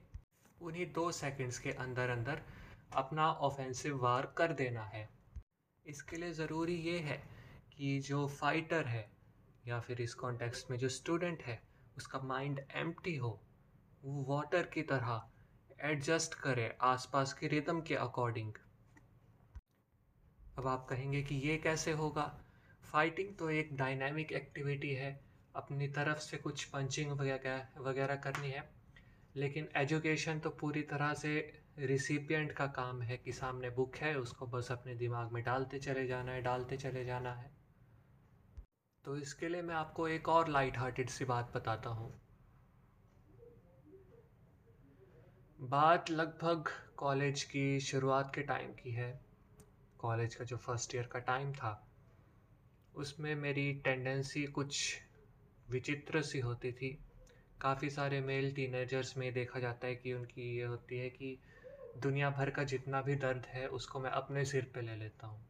उन्हीं 0.62 0.92
दो 0.94 1.12
सेकंड्स 1.14 1.60
के 1.60 1.72
अंदर 1.80 2.10
अंदर 2.10 2.42
अपना 2.96 3.32
ऑफेंसिव 3.42 3.98
वार 3.98 4.34
कर 4.38 4.54
देना 4.56 4.84
है। 4.86 5.08
इसके 5.86 6.18
लिए 6.18 6.32
ज़रूरी 6.34 6.76
ये 6.82 6.98
है 7.00 7.18
कि 7.74 8.00
जो 8.02 8.28
फाइटर 8.32 8.86
है 8.88 9.10
या 9.68 9.80
फिर 9.80 10.02
इस 10.02 10.14
कॉन्टेक्स्ट 10.14 10.72
में 10.72 10.78
जो 10.78 10.90
स्टूडेंट 10.90 11.44
है, 11.44 11.64
उसका 11.98 12.20
माइंड 12.20 12.60
एम्प्टी 12.76 13.16
हो, 13.16 13.42
वो 14.04 14.36
वाटर 14.36 14.64
की 14.64 14.82
तरह 14.82 15.30
एडजस्ट 15.82 16.34
करे 16.34 16.78
आसपास 16.82 17.34
के 17.34 17.48
रिदम 17.48 17.82
के 17.82 17.96
अकॉर्डिंग 17.96 18.54
अब 20.58 20.68
आप 20.68 20.88
कहेंगे 20.90 21.22
कि 21.24 21.36
ये 21.36 21.58
कैसे 21.58 21.92
होगा? 21.92 22.42
फाइटिंग 22.84 23.36
तो 23.38 23.50
एक 23.50 23.76
डायनामिक 23.76 24.32
एक्टिविटी 24.32 24.94
है, 24.94 25.26
अपनी 25.56 25.88
तरफ़ 25.88 26.18
से 26.18 26.38
कुछ 26.38 26.64
पंचिंग 26.64 27.12
वगैरह 27.12 27.68
वगैरह 27.78 28.16
करनी 28.16 28.50
है, 28.50 28.70
लेकिन 29.36 29.70
एजुकेशन 29.76 30.40
तो 30.40 30.50
पूरी 30.50 30.82
तरह 30.82 31.14
से 31.14 31.62
रिसिपियंट 31.80 32.52
का 32.52 32.68
काम 32.68 33.02
है 33.02 33.18
कि 33.18 33.32
सामने 33.32 33.70
बुक 33.70 33.96
है, 33.96 34.16
उसको 34.16 34.48
बस 34.48 34.72
अपने 34.72 34.96
दिमाग 34.96 35.32
में 35.32 35.44
डालते 35.44 35.80
चले 35.80 36.08
जाना 36.08 36.32
है, 36.32 36.42
डालते 36.42 36.78
चले 36.78 37.06
जाना 37.06 37.34
है। 37.34 37.63
तो 39.06 39.16
इसके 39.18 39.48
लिए 39.48 39.62
मैं 39.62 39.76
आपको 39.76 40.08
एक 40.08 40.30
और 40.30 40.50
लाइट 40.50 40.78
हार्टेड 40.78 41.10
सी 41.10 41.26
बात 41.26 41.52
बताता 41.56 41.90
हूँ। 41.90 42.12
बात 45.60 46.12
लगभग 46.12 46.70
कॉलेज 46.98 47.44
की 47.44 47.80
शुरुआत 47.80 48.32
के 48.36 48.42
टाइम 48.42 48.72
की 48.74 48.92
है। 48.92 49.12
कॉलेज 50.00 50.36
का 50.36 50.46
जो 50.46 50.58
फ़र्स्ट 50.58 50.96
ईयर 50.96 51.08
का 51.08 51.20
टाइम 51.20 51.54
था, 51.54 51.90
उसमें 52.94 53.36
मेरी 53.36 53.72
टेंडेंसी 53.74 54.46
कुछ 54.48 55.02
विचित्र 55.70 56.22
सी 56.22 56.40
होती 56.40 56.72
थी। 56.72 56.98
काफ़ी 57.62 57.90
सारे 57.90 58.22
मेल 58.22 58.52
टीनेजर्स 58.52 59.18
में 59.18 59.34
देखा 59.34 59.60
जाता 59.60 59.88
है 59.88 59.96
कि 59.96 60.14
उनकी 60.14 60.56
ये 60.58 60.64
होती 60.64 60.98
है 60.98 61.10
कि 61.10 61.38
दुनिया 61.98 62.30
भर 62.30 62.50
का 62.50 62.64
जितना 62.64 63.02
भी 63.02 63.16
दर्द 63.16 63.46
है, 63.46 63.68
उसको 63.68 64.00
मैं 64.00 64.12
अपने 64.12 64.46
सिर 64.46 64.72
पे 64.76 64.82
ले 64.82 64.96
लेता 64.96 65.28
हूँ। 65.28 65.46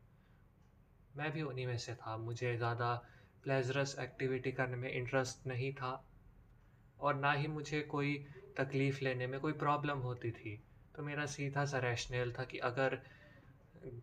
मैं 1.17 1.31
भी 1.31 1.41
उन्हीं 1.41 1.67
में 1.67 1.77
से 1.77 1.95
था, 1.95 2.17
मुझे 2.17 2.55
ज़्यादा 2.57 2.93
प्लेजरस 3.43 3.95
एक्टिविटी 3.99 4.51
करने 4.51 4.75
में 4.75 4.91
इंटरेस्ट 4.91 5.47
नहीं 5.47 5.73
था 5.73 5.91
और 6.99 7.15
ना 7.15 7.31
ही 7.31 7.47
मुझे 7.47 7.81
कोई 7.81 8.15
तकलीफ़ 8.57 9.03
लेने 9.03 9.27
में 9.27 9.39
कोई 9.39 9.53
प्रॉब्लम 9.53 9.97
होती 9.99 10.31
थी। 10.31 10.55
तो 10.95 11.03
मेरा 11.03 11.25
सीधा 11.25 11.65
सा 11.65 11.79
रैशनल 11.79 12.31
था 12.31 12.43
कि 12.43 12.57
अगर 12.57 12.99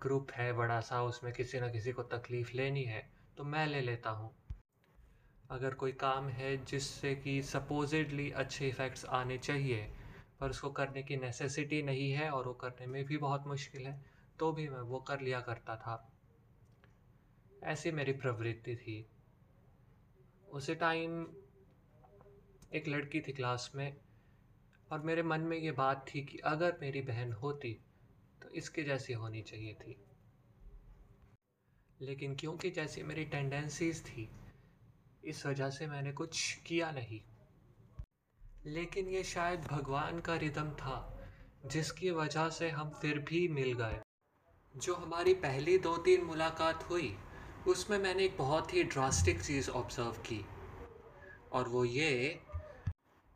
ग्रुप 0.03 0.31
है 0.33 0.53
बड़ा 0.53 0.81
सा, 0.81 1.03
उसमें 1.03 1.33
किसी 1.33 1.61
न 1.61 1.71
किसी 1.73 1.93
को 1.93 2.03
तकलीफ़ 2.03 2.51
लेनी 2.55 2.85
है 2.85 3.09
तो 3.37 3.45
मैं 3.45 3.67
ले 3.67 3.81
लेता 3.81 4.11
हूँ। 4.11 4.35
अगर 5.51 5.75
कोई 5.75 5.93
काम 5.93 6.29
है 6.29 6.57
जिससे 6.65 7.15
कि 7.15 7.41
सपोजिडली 7.43 8.31
अच्छे 8.31 8.69
इफ़ेक्ट्स 8.69 9.05
आने 9.05 9.39
चाहिए, 9.39 9.89
पर 10.41 10.51
उसको 10.51 10.71
करने 10.71 11.03
की 11.03 11.17
नेसेसिटी 11.17 11.83
नहीं 11.83 12.11
है 12.11 12.31
और 12.31 12.47
वो 12.47 12.53
करने 12.55 12.87
में 12.87 13.05
भी 13.05 13.17
बहुत 13.17 13.47
मुश्किल 13.47 13.87
है 13.87 14.01
तो 14.39 14.53
भी 14.53 14.69
मैं 14.69 14.81
वो 14.81 15.01
कर 15.01 15.21
लिया 15.21 15.41
करता 15.41 15.77
था। 15.77 15.97
ऐसी 17.65 17.91
मेरी 17.91 18.13
प्रवृत्ति 18.13 18.77
थी। 18.77 19.05
उसी 20.53 20.75
टाइम 20.75 21.27
एक 22.75 22.89
लड़की 22.89 23.21
थी 23.21 23.33
क्लास 23.33 23.73
में 23.75 23.97
और 24.93 25.01
मेरे 25.01 25.23
मन 25.23 25.41
में 25.41 25.57
ये 25.57 25.73
बात 25.73 26.07
थी 26.15 26.25
कि 26.25 26.39
अगर 26.39 26.79
मेरी 26.81 27.03
बहन 27.03 27.33
होती 27.33 27.81
तो 28.43 28.49
इसके 28.49 28.83
जैसी 28.83 29.13
होनी 29.13 29.43
चाहिए 29.43 29.75
थी। 29.75 29.97
लेकिन 32.01 32.37
क्योंकि 32.37 32.71
जैसी 32.71 33.03
मेरी 33.03 33.25
टेंडेंसीज 33.25 34.05
थी, 34.07 34.29
इस 35.25 35.47
वजह 35.47 35.71
से 35.71 35.87
मैंने 35.87 36.13
कुछ 36.13 36.55
किया 36.55 36.91
नहीं। 36.91 37.21
लेकिन 38.67 39.09
ये 39.09 39.25
शायद 39.25 39.61
भगवान 39.61 40.21
का 40.21 40.37
रिदम 40.37 40.71
था, 40.71 41.27
जिसकी 41.67 42.11
वजह 42.11 42.49
से 42.49 42.71
हम 42.71 42.91
फिर 42.91 43.19
भी 43.19 43.49
मिल 43.49 43.73
गए। 43.73 44.01
जो 44.77 44.95
हमारी 44.95 45.35
पहली 45.35 45.79
दो 45.79 45.97
तीन 45.97 46.25
मुलाकात 46.25 46.83
हुई 46.91 47.17
उसमें 47.69 47.99
मैंने 47.99 48.25
एक 48.25 48.37
बहुत 48.39 48.75
ही 48.75 48.83
ड्रास्टिक 48.85 49.41
चीज़ 49.43 49.71
ऑब्ज़र्व 49.71 50.21
की। 50.27 50.45
और 51.53 51.69
वो 51.69 51.85
ये 51.85 52.39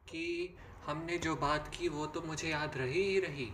कि 0.07 0.57
हमने 0.87 1.19
जो 1.19 1.35
बात 1.37 1.69
की 1.69 1.89
वो 1.89 2.07
तो 2.07 2.23
मुझे 2.23 2.49
याद 2.49 2.77
रही 2.77 3.03
ही 3.03 3.19
रही। 3.21 3.49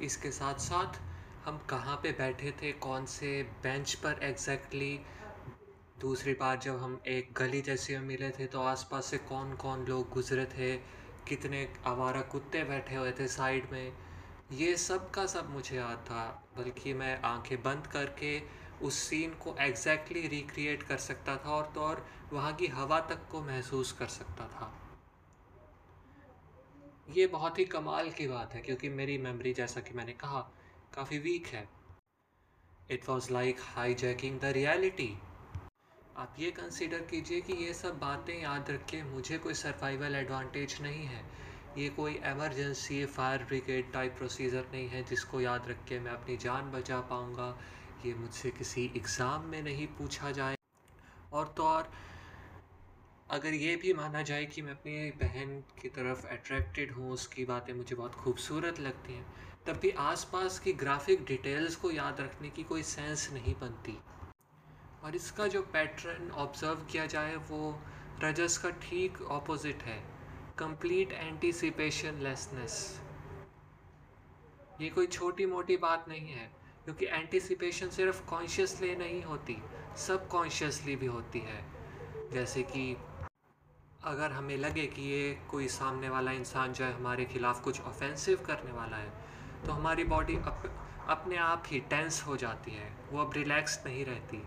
इसके 0.00 0.30
साथ 0.30 0.54
साथ 0.54 1.00
हम 1.46 1.58
कहाँ 1.70 1.96
पे 1.96 2.12
बैठे 2.12 2.50
थे, 2.52 2.72
कौन 2.72 3.06
से 3.06 3.42
बेंच 3.62 3.94
पर 3.94 4.22
एग्जैक्टली 4.22 4.98
दूसरी 6.00 6.32
बार 6.32 6.58
जब 6.58 6.78
हम 6.78 7.00
एक 7.06 7.32
गली 7.36 7.60
जैसे 7.62 7.98
में 7.98 8.06
मिले 8.06 8.30
थे 8.30 8.46
तो 8.46 8.60
आसपास 8.60 9.06
से 9.06 9.18
कौन 9.18 9.54
कौन 9.56 9.84
लोग 9.86 10.08
गुजरे 10.10 10.44
थे, 10.46 10.76
कितने 11.28 11.68
आवारा 11.86 12.20
कुत्ते 12.20 12.64
बैठे 12.64 12.94
हुए 12.94 13.12
थे 13.12 13.28
साइड 13.28 13.70
में। 13.72 13.92
ये 14.52 14.76
सब 14.76 15.10
का 15.10 15.26
सब 15.26 15.50
मुझे 15.50 15.76
याद 15.76 16.04
था, 16.06 16.42
बल्कि 16.58 16.92
मैं 16.94 17.20
आँखें 17.22 17.62
बंद 17.62 17.86
करके 17.86 18.38
उस 18.82 18.98
सीन 18.98 19.30
को 19.34 19.54
एग्जैक्टली 19.60 20.20
exactly 20.20 20.30
रिक्रिएट 20.30 20.82
कर 20.82 20.96
सकता 20.96 21.36
था 21.36 21.50
और 21.50 21.70
तो 21.74 21.80
और 21.80 22.06
वहाँ 22.32 22.52
की 22.54 22.66
हवा 22.66 23.00
तक 23.00 23.28
को 23.30 23.40
महसूस 23.42 23.92
कर 23.92 24.06
सकता 24.06 24.48
था। 24.48 24.72
ये 27.08 27.26
बहुत 27.26 27.58
ही 27.58 27.64
कमाल 27.64 28.10
की 28.10 28.26
बात 28.28 28.54
है, 28.54 28.60
क्योंकि 28.60 28.88
मेरी 28.88 29.18
मेमोरी 29.18 29.52
जैसा 29.52 29.80
कि 29.80 29.94
मैंने 29.94 30.12
कहा, 30.12 30.40
काफ़ी 30.94 31.18
वीक 31.18 31.46
है। 31.46 31.68
It 32.90 33.08
was 33.08 33.32
like 33.32 33.60
hijacking 33.94 34.40
the 34.40 34.44
reality 34.44 35.16
आप 36.16 36.36
ये 36.38 36.50
कंसिडर 36.50 37.00
कीजिए 37.00 37.40
कि 37.40 37.52
ये 37.52 37.72
सब 37.74 37.98
बातें 37.98 38.42
याद 38.42 38.70
रख 38.70 38.84
के 38.86 39.02
मुझे 39.02 39.38
कोई 39.38 39.54
सर्वाइवल 39.54 40.14
एडवांटेज 40.14 40.76
नहीं 40.82 41.04
है। 41.06 41.24
ये 41.78 41.88
कोई 41.88 42.20
emergency 42.24 43.04
fire 43.06 43.44
brigade 43.44 43.92
type 43.92 44.14
procedure 44.16 44.66
नहीं 44.72 44.88
है 44.88 45.02
जिसको 45.04 45.40
याद 45.40 45.68
रख 45.68 45.84
के 45.84 45.98
मैं 46.00 46.12
अपनी 46.12 46.36
जान 46.36 46.70
बचा 46.70 47.00
पाऊँगा। 47.00 47.48
ये 48.04 48.14
मुझसे 48.14 48.50
किसी 48.50 48.84
एग्ज़ाम 48.96 49.42
में 49.42 49.62
नहीं 49.62 49.86
पूछा 49.86 50.30
जाए। 50.30 50.56
और 51.32 51.54
तो 51.56 51.64
और, 51.64 51.90
अगर 53.30 53.54
ये 53.54 53.76
भी 53.76 53.92
माना 53.92 54.22
जाए 54.22 54.44
कि 54.46 54.62
मैं 54.62 54.72
अपनी 54.72 55.10
बहन 55.22 55.60
की 55.80 55.88
तरफ़ 55.88 56.26
अट्रैक्टेड 56.26 56.92
हूँ, 56.92 57.10
उसकी 57.12 57.44
बातें 57.44 57.72
मुझे 57.74 57.94
बहुत 57.94 58.14
खूबसूरत 58.14 58.80
लगती 58.80 59.12
हैं, 59.12 59.26
तब 59.66 59.76
भी 59.76 59.90
आसपास 59.90 60.58
की 60.58 60.72
ग्राफिक 60.72 61.24
डिटेल्स 61.24 61.76
को 61.76 61.90
याद 61.90 62.20
रखने 62.20 62.50
की 62.50 62.62
कोई 62.62 62.82
सेंस 62.82 63.28
नहीं 63.32 63.54
बनती। 63.54 63.96
और 65.04 65.16
इसका 65.16 65.46
जो 65.46 65.62
पैटर्न 65.62 66.30
ऑब्ज़र्व 66.30 66.86
किया 66.92 67.06
जाए, 67.06 67.34
वो 67.36 67.80
रजस 68.22 68.58
का 68.58 68.70
ठीक 68.82 69.20
ऑपोजिट 69.22 69.82
है 69.82 69.98
कंप्लीट 70.58 71.12
एंटीसिपेशन 71.12 72.20
लेसनेस 72.20 72.78
ये 74.80 74.88
कोई 74.90 75.06
छोटी 75.06 75.46
मोटी 75.46 75.76
बात 75.76 76.08
नहीं 76.08 76.28
है। 76.28 76.50
क्योंकि 76.86 77.06
एंटीसिपेशन 77.06 77.88
सिर्फ़ 77.88 78.24
कॉन्शियसली 78.24 78.94
नहीं 78.96 79.22
होती 79.22 79.56
सब 79.96 80.28
कॉन्शियसली 80.28 80.96
भी 80.96 81.06
होती 81.06 81.38
है। 81.38 81.64
जैसे 82.32 82.62
कि 82.62 82.96
अगर 84.04 84.32
हमें 84.32 84.56
लगे 84.56 84.86
कि 84.86 85.02
ये 85.02 85.32
कोई 85.50 85.68
सामने 85.68 86.08
वाला 86.08 86.32
इंसान 86.32 86.72
जो 86.72 86.84
है 86.84 86.92
हमारे 86.92 87.24
ख़िलाफ़ 87.24 87.62
कुछ 87.62 87.80
ऑफेंसिव 87.80 88.42
करने 88.46 88.72
वाला 88.72 88.96
है 88.96 89.10
तो 89.66 89.72
हमारी 89.72 90.04
बॉडी 90.04 90.36
अप, 90.36 90.62
अपने 91.08 91.36
आप 91.36 91.62
ही 91.66 91.80
टेंस 91.80 92.22
हो 92.26 92.36
जाती 92.36 92.70
है। 92.70 92.92
वो 93.12 93.20
अब 93.20 93.32
रिलैक्स 93.32 93.86
नहीं 93.86 94.04
रहती। 94.04 94.42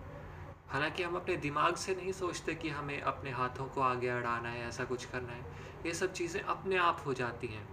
हालाँकि 0.68 1.04
हम 1.04 1.16
अपने 1.16 1.36
दिमाग 1.38 1.76
से 1.76 1.96
नहीं 1.96 2.12
सोचते 2.12 2.56
कि 2.56 2.70
हमें 2.70 3.02
अपने 3.02 3.32
हाथों 3.32 3.66
को 3.66 3.82
आगे 3.82 4.08
अड़ाना 4.08 4.50
है 4.50 4.68
ऐसा 4.68 4.84
कुछ 4.84 5.06
करना 5.06 5.34
है। 5.34 5.44
ये 5.86 5.94
सब 5.94 6.14
चीज़ें 6.14 6.42
अपने 6.42 6.78
आप 6.78 7.04
हो 7.06 7.14
जाती 7.14 7.48
हैं। 7.48 7.68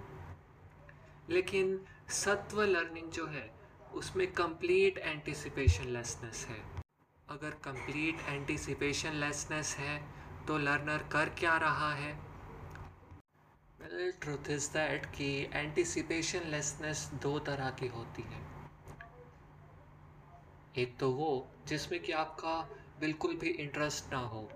लेकिन 1.31 1.81
सत्व 2.09 2.63
लर्निंग 2.63 3.11
जो 3.11 3.27
है 3.27 3.66
उसमें 3.97 4.27
कंप्लीट 4.33 4.99
एंटिसिपेशन 4.99 5.85
लेसनेस 5.85 6.47
है। 6.47 6.59
अगर 7.29 7.51
कंप्लीट 7.65 8.21
एंटिसिपेशन 8.29 9.13
लेसनेस 9.13 9.77
है 9.77 9.97
तो 10.47 10.59
लर्नर 10.59 11.03
कर 11.13 11.29
क्या 11.29 11.57
रहा 11.57 11.93
है? 11.95 12.13
वेल 13.81 14.13
ट्रुथ 14.13 14.51
इज़ 14.51 14.69
दैट 14.71 15.07
कि 15.07 15.29
एंटिसिपेशन 15.53 16.49
लेसनेस 16.49 17.11
दो 17.23 17.39
तरह 17.39 17.71
की 17.71 17.87
होती 17.87 18.23
है। 18.23 18.45
एक 20.77 20.97
तो 20.99 21.11
वो, 21.11 21.49
जिसमें 21.67 22.01
कि 22.03 22.13
आपका 22.13 22.61
बिल्कुल 23.01 23.35
भी 23.35 23.51
इंटरेस्ट 23.51 24.13
ना 24.13 24.19
हो। 24.19 24.49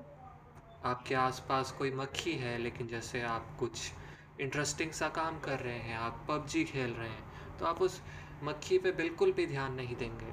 आपके 0.84 1.14
आसपास 1.14 1.72
कोई 1.72 1.90
मक्खी 1.90 2.32
है, 2.32 2.56
लेकिन 2.58 2.88
जैसे 2.88 3.22
आप 3.22 3.56
कुछ 3.60 3.92
इंटरेस्टिंग 4.40 4.92
सा 4.92 5.08
काम 5.08 5.40
कर 5.40 5.58
रहे 5.60 5.78
हैं, 5.78 5.96
आप 5.96 6.24
पबजी 6.28 6.64
खेल 6.64 6.90
रहे 6.90 7.08
हैं 7.08 7.58
तो 7.58 7.66
आप 7.66 7.82
उस 7.82 8.00
मक्खी 8.44 8.78
पे 8.78 8.92
बिल्कुल 8.92 9.32
भी 9.32 9.46
ध्यान 9.46 9.74
नहीं 9.74 9.96
देंगे। 9.96 10.32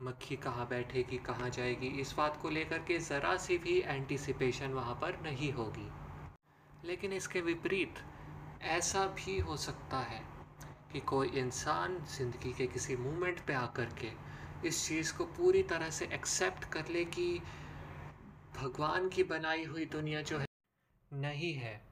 मक्खी 0.00 0.36
कहाँ 0.36 0.66
बैठेगी, 0.68 1.18
कहाँ 1.18 1.50
जाएगी, 1.50 1.86
इस 1.86 2.14
बात 2.16 2.36
को 2.42 2.50
लेकर 2.50 2.78
के 2.78 2.98
ज़रा 2.98 3.36
सी 3.36 3.58
भी 3.58 3.78
एंटिसिपेशन 3.80 4.72
वहाँ 4.72 4.94
पर 4.94 5.20
नहीं 5.22 5.52
होगी। 5.52 5.88
लेकिन 6.88 7.12
इसके 7.12 7.40
विपरीत, 7.40 7.94
ऐसा 8.62 9.06
भी 9.06 9.38
हो 9.38 9.56
सकता 9.56 9.98
है 9.98 10.20
कि 10.92 11.00
कोई 11.00 11.28
इंसान 11.28 11.98
ज़िंदगी 12.18 12.52
के 12.52 12.66
किसी 12.66 12.96
मोमेंट 12.96 13.40
पे 13.46 13.54
आकर 13.54 13.84
के 13.84 14.12
इस 14.68 14.86
चीज़ 14.88 15.16
को 15.16 15.24
पूरी 15.24 15.62
तरह 15.62 15.90
से 15.90 16.04
एक्सेप्ट 16.04 16.64
कर 16.64 16.88
ले 16.88 17.04
कि 17.04 17.40
भगवान 18.56 19.08
की 19.08 19.22
बनाई 19.22 19.64
हुई 19.64 19.84
दुनिया 19.84 20.22
जो 20.22 20.38
है, 20.38 20.46
नहीं 21.12 21.54
है। 21.54 21.87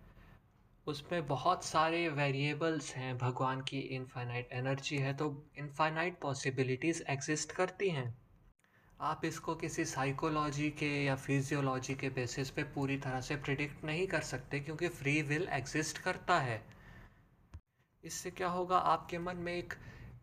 उसमें 0.86 1.26
बहुत 1.26 1.64
सारे 1.64 2.08
वेरिएबल्स 2.08 2.94
हैं, 2.94 3.16
भगवान 3.18 3.60
की 3.60 3.78
इनफाइनाइट 3.78 4.52
एनर्जी 4.52 4.96
है 4.96 5.12
तो 5.14 5.26
इनफाइनाइट 5.58 6.18
पॉसिबिलिटीज़ 6.20 7.02
एग्जिस्ट 7.08 7.52
करती 7.52 7.88
हैं। 7.90 8.14
आप 9.00 9.24
इसको 9.24 9.54
किसी 9.54 9.84
साइकोलॉजी 9.84 10.68
के 10.70 10.90
या 11.04 11.14
फिजियोलॉजी 11.16 11.94
के 11.94 12.08
बेसिस 12.10 12.50
पे 12.50 12.62
पूरी 12.74 12.96
तरह 12.96 13.20
से 13.20 13.36
प्रिडिक्ट 13.36 13.84
नहीं 13.84 14.06
कर 14.06 14.20
सकते, 14.20 14.60
क्योंकि 14.60 14.88
फ्री 14.88 15.20
विल 15.22 15.48
एग्जिस्ट 15.52 15.98
करता 15.98 16.38
है। 16.38 16.60
इससे 18.04 18.30
क्या 18.30 18.48
होगा, 18.48 18.78
आपके 18.78 19.18
मन 19.18 19.36
में 19.36 19.52
एक 19.54 19.74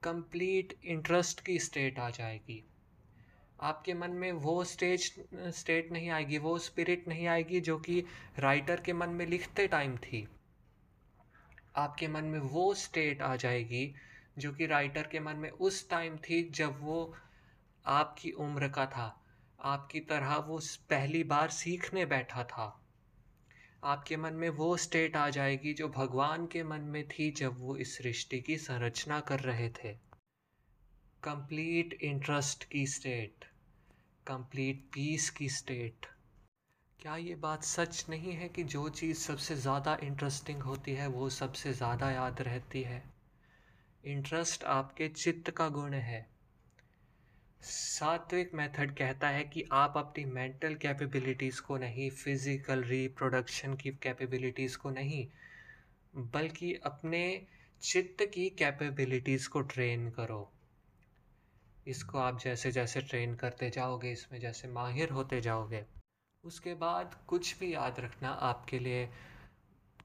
कंप्लीट 0.03 0.77
इंटरेस्ट 0.85 1.45
की 1.45 1.59
स्टेट 1.59 1.99
आ 1.99 2.09
जाएगी। 2.09 2.63
आपके 3.61 3.93
मन 3.93 4.11
में 4.11 4.31
वो 4.31 4.63
स्टेज 4.63 5.13
स्टेट 5.55 5.91
नहीं 5.91 6.09
आएगी, 6.09 6.37
वो 6.37 6.57
स्पिरिट 6.59 7.07
नहीं 7.07 7.27
आएगी, 7.27 7.59
जो 7.59 7.77
कि 7.77 8.03
राइटर 8.39 8.81
के 8.81 8.93
मन 8.93 9.09
में 9.09 9.25
लिखते 9.25 9.67
टाइम 9.67 9.97
थी। 9.97 10.27
आपके 11.75 12.07
मन 12.07 12.23
में 12.23 12.39
वो 12.39 12.73
स्टेट 12.73 13.21
आ 13.21 13.35
जाएगी 13.35 13.95
जो 14.37 14.53
कि 14.53 14.65
राइटर 14.65 15.07
के 15.07 15.19
मन 15.19 15.35
में 15.35 15.49
उस 15.49 15.89
टाइम 15.89 16.17
थी 16.17 16.49
जब 16.49 16.81
वो 16.81 17.15
आपकी 17.85 18.31
उम्र 18.31 18.67
का 18.69 18.85
था। 18.85 19.25
आपकी 19.59 19.99
तरह 19.99 20.35
वो 20.35 20.61
पहली 20.89 21.23
बार 21.23 21.49
सीखने 21.49 22.05
बैठा 22.05 22.43
था। 22.43 22.79
आपके 23.83 24.17
मन 24.17 24.33
में 24.33 24.49
वो 24.49 24.77
स्टेट 24.77 25.15
आ 25.15 25.29
जाएगी 25.29 25.73
जो 25.73 25.89
भगवान 25.89 26.47
के 26.47 26.63
मन 26.63 26.81
में 26.81 27.07
थी 27.07 27.31
जब 27.31 27.59
वो 27.59 27.77
इस 27.77 27.97
सृष्टि 27.97 28.41
की 28.41 28.57
संरचना 28.57 29.19
कर 29.19 29.39
रहे 29.39 29.69
थे। 29.69 29.93
कंप्लीट 31.23 31.93
इंटरेस्ट 31.93 32.63
की 32.63 32.87
स्टेट 32.87 33.45
कंप्लीट 34.27 34.85
पीस 34.93 35.29
की 35.29 35.49
स्टेट 35.49 36.12
क्या 36.99 37.15
ये 37.15 37.35
बात 37.35 37.63
सच 37.63 38.05
नहीं 38.09 38.31
है 38.33 38.47
कि 38.49 38.63
जो 38.63 38.89
चीज़ 38.89 39.17
सबसे 39.17 39.55
ज़्यादा 39.55 39.97
इंटरेस्टिंग 40.03 40.61
होती 40.63 40.93
है, 40.93 41.07
वो 41.07 41.29
सबसे 41.29 41.73
ज़्यादा 41.73 42.11
याद 42.11 42.41
रहती 42.41 42.81
है? 42.83 43.01
इंटरेस्ट 44.03 44.63
आपके 44.63 45.07
चित्त 45.09 45.49
का 45.49 45.67
गुण 45.69 45.93
है। 45.93 46.25
सात्विक 47.61 48.53
मेथड 48.53 48.95
कहता 48.95 49.27
है 49.27 49.43
कि 49.43 49.63
आप 49.71 49.97
अपनी 49.97 50.25
मेंटल 50.25 50.75
कैपेबिलिटीज़ 50.75 51.61
को 51.61 51.77
नहीं 51.77 52.09
फ़िज़िकल 52.09 52.83
रिप्रोडक्शन 52.83 53.73
की 53.73 53.91
कैपेबिलिटीज़ 54.03 54.77
को 54.77 54.89
नहीं, 54.89 55.25
बल्कि 56.13 56.73
अपने 56.85 57.25
चित्त 57.81 58.23
की 58.25 58.49
कैपेबिलिटीज़ 58.49 59.49
को 59.49 59.61
ट्रेन 59.61 60.09
करो। 60.09 60.51
इसको 61.87 62.17
आप 62.17 62.39
जैसे 62.39 62.71
जैसे 62.71 63.01
ट्रेन 63.01 63.35
करते 63.35 63.69
जाओगे, 63.69 64.11
इसमें 64.11 64.39
जैसे 64.39 64.67
माहिर 64.67 65.09
होते 65.09 65.41
जाओगे। 65.41 65.85
उसके 66.43 66.73
बाद 66.73 67.15
कुछ 67.27 67.59
भी 67.59 67.73
याद 67.73 67.99
रखना 67.99 68.29
आपके 68.29 68.79
लिए 68.79 69.09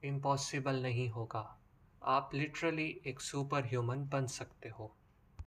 इम्पॉसिबल 0.03 0.81
नहीं 0.81 1.09
होगा। 1.09 1.59
आप 2.03 2.29
लिटरली 2.33 3.01
एक 3.07 3.19
सुपर 3.21 3.65
ह्यूमन 3.65 4.07
बन 4.07 4.27
सकते 4.27 4.69
हो। 4.69 4.95